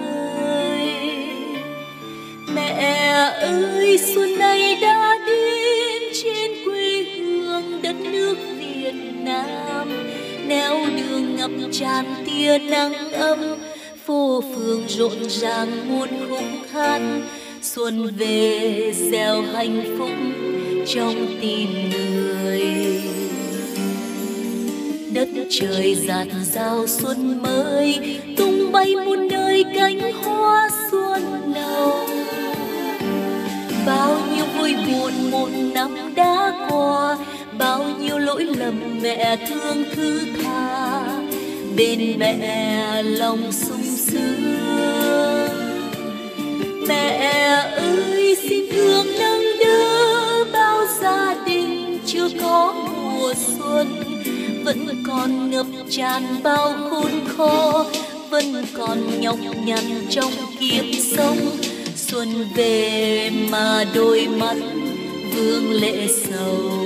Mẹ 2.55 3.09
ơi, 3.41 3.97
xuân 4.15 4.39
nay 4.39 4.77
đã 4.81 5.12
neo 10.53 10.77
đường 10.97 11.35
ngập 11.35 11.51
tràn 11.71 12.05
tia 12.25 12.57
nắng 12.57 13.11
ấm, 13.11 13.39
phố 14.05 14.43
phường 14.55 14.87
rộn 14.87 15.29
ràng 15.29 15.89
muôn 15.89 16.09
khúc 16.29 16.43
hát 16.71 17.01
xuân 17.61 18.15
về 18.17 18.93
gieo 19.11 19.41
hạnh 19.41 19.95
phúc 19.97 20.09
trong 20.87 21.37
tim 21.41 21.69
người. 21.91 22.61
Đất 25.13 25.27
trời 25.49 25.95
giạt 26.07 26.27
rào 26.53 26.87
xuân 26.87 27.41
mới, 27.41 28.19
tung 28.37 28.71
bay 28.71 28.95
muôn 29.05 29.27
nơi 29.27 29.65
cánh 29.75 30.13
hoa 30.13 30.69
xuân 30.91 31.21
nồng. 31.55 32.09
Bao 33.85 34.21
nhiêu 34.35 34.45
vui 34.57 34.75
buồn 34.75 35.31
một 35.31 35.49
năm 35.73 36.13
đã 36.15 36.32
lỗi 38.25 38.45
lầm 38.57 39.01
mẹ 39.01 39.37
thương 39.49 39.83
thứ 39.95 40.19
tha. 40.43 41.03
Bên 41.77 42.19
mẹ 42.19 43.03
lòng 43.03 43.51
sung 43.51 43.83
sướng. 43.97 44.57
Mẹ 46.87 47.31
ơi, 47.75 48.37
xin 48.49 48.65
thương 48.71 49.05
nâng 49.19 49.43
đỡ 49.59 50.43
bao 50.53 50.85
gia 51.01 51.35
đình 51.45 51.99
chưa 52.05 52.29
có 52.41 52.73
mùa 52.73 53.33
xuân. 53.57 53.87
Vẫn 54.65 55.03
còn 55.07 55.51
ngập 55.51 55.65
tràn 55.89 56.23
bao 56.43 56.73
khốn 56.89 57.11
khó, 57.37 57.85
vẫn 58.29 58.65
còn 58.77 59.21
nhọc 59.21 59.37
nhằn 59.65 60.05
trong 60.09 60.31
kiếp 60.59 60.85
sống. 61.17 61.37
Xuân 61.95 62.47
về 62.55 63.31
mà 63.49 63.85
đôi 63.95 64.27
mắt 64.27 64.55
vương 65.35 65.71
lệ 65.71 66.07
sầu. 66.07 66.82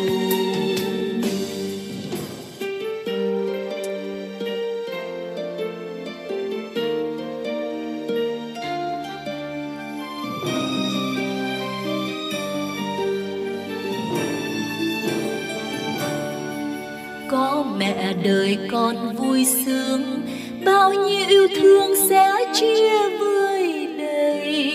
Mẹ 17.77 18.13
đời 18.23 18.57
con 18.71 19.15
vui 19.15 19.45
sướng, 19.45 20.21
bao 20.65 20.93
nhiêu 20.93 21.27
yêu 21.27 21.47
thương 21.55 21.95
sẽ 22.09 22.31
chia 22.53 23.09
vơi 23.19 23.87
đầy. 23.97 24.73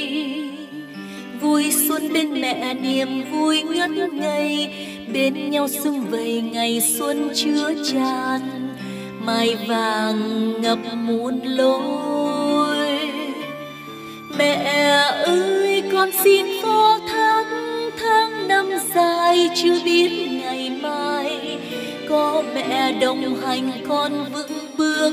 Vui 1.41 1.73
xuân 1.89 2.13
bên 2.13 2.41
mẹ 2.41 2.75
niềm 2.75 3.23
vui 3.31 3.63
ngất 3.63 3.91
ngây, 4.13 4.69
bên 5.13 5.51
nhau 5.51 5.69
sum 5.69 6.05
vầy 6.11 6.41
ngày 6.41 6.81
xuân 6.81 7.31
chứa 7.35 7.75
tràn 7.93 8.41
mai 9.25 9.57
vàng 9.69 10.53
ngập 10.63 10.79
muôn 10.95 11.41
lối. 11.45 12.99
Mẹ 14.39 14.55
ơi, 15.25 15.83
con 15.93 16.11
xin 16.25 16.47
phó 16.63 16.99
thác 17.09 17.45
tháng 18.01 18.49
năm 18.49 18.67
dài 18.95 19.49
chưa 19.55 19.79
biết 19.85 20.32
mẹ 22.55 22.93
đồng 22.93 23.37
hành 23.41 23.71
con 23.89 24.13
vững 24.33 24.77
bước. 24.79 25.13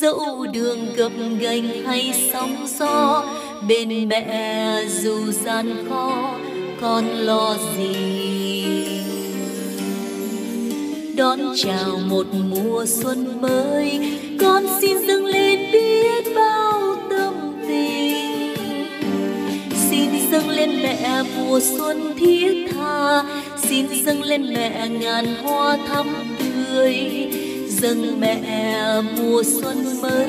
Dẫu 0.00 0.46
đường 0.52 0.94
gập 0.96 1.12
ghềnh 1.38 1.84
hay 1.86 2.30
sóng 2.32 2.66
gió, 2.78 3.24
bên 3.68 4.08
mẹ 4.08 4.80
dù 4.88 5.32
gian 5.44 5.86
khó, 5.88 6.34
con 6.80 7.04
lo 7.08 7.56
gì? 7.76 8.64
Đón 11.16 11.40
chào 11.56 12.00
một 12.08 12.26
mùa 12.50 12.86
xuân 12.86 13.40
mới, 13.40 14.18
con 14.40 14.66
xin 14.80 15.06
dâng 15.06 15.24
lên 15.24 15.72
biết 15.72 16.24
bao 16.36 16.96
tâm 17.10 17.34
tình. 17.68 18.54
Xin 19.90 20.10
dâng 20.32 20.48
lên 20.48 20.70
mẹ 20.82 21.22
mùa 21.36 21.60
xuân 21.60 22.14
thiết 22.18 22.66
tha, 22.74 23.22
xin 23.56 23.86
dâng 24.04 24.22
lên 24.22 24.54
mẹ 24.54 24.88
ngàn 24.88 25.26
hoa 25.42 25.78
thắm 25.88 26.06
tươi, 26.74 26.94
dâng 27.68 28.20
mẹ 28.20 28.40
mùa 29.16 29.42
xuân 29.42 30.00
mới. 30.02 30.26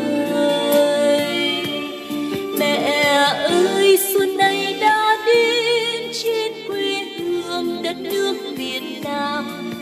Mẹ 2.59 2.75
ơi, 3.49 3.97
xuân 4.13 4.37
này 4.37 4.77
đã 4.81 5.17
đến 5.25 6.11
trên 6.23 6.51
quê 6.67 7.03
hương 7.19 7.83
đất 7.83 7.97
nước 7.97 8.35
việt 8.57 8.81
nam. 9.03 9.73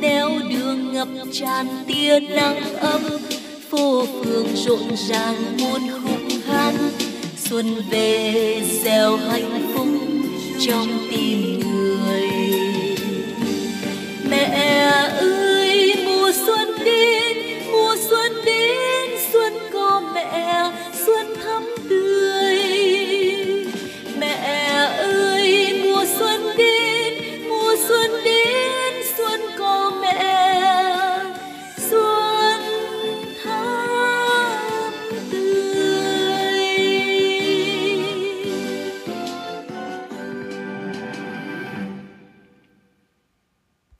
Neo 0.00 0.30
đường 0.50 0.92
ngập 0.92 1.08
tràn 1.32 1.66
tia 1.86 2.20
nắng 2.20 2.74
ấm, 2.74 3.02
phố 3.70 4.06
phường 4.06 4.46
rộn 4.54 4.96
ràng 5.08 5.56
muôn 5.58 5.80
khúc 6.02 6.42
hát 6.46 6.72
xuân 7.36 7.74
về 7.90 8.62
gieo 8.84 9.16
hạnh 9.16 9.72
phúc 9.74 9.88
trong 10.66 10.88
tim 11.10 11.60
người. 11.60 12.28
Mẹ 14.30 14.46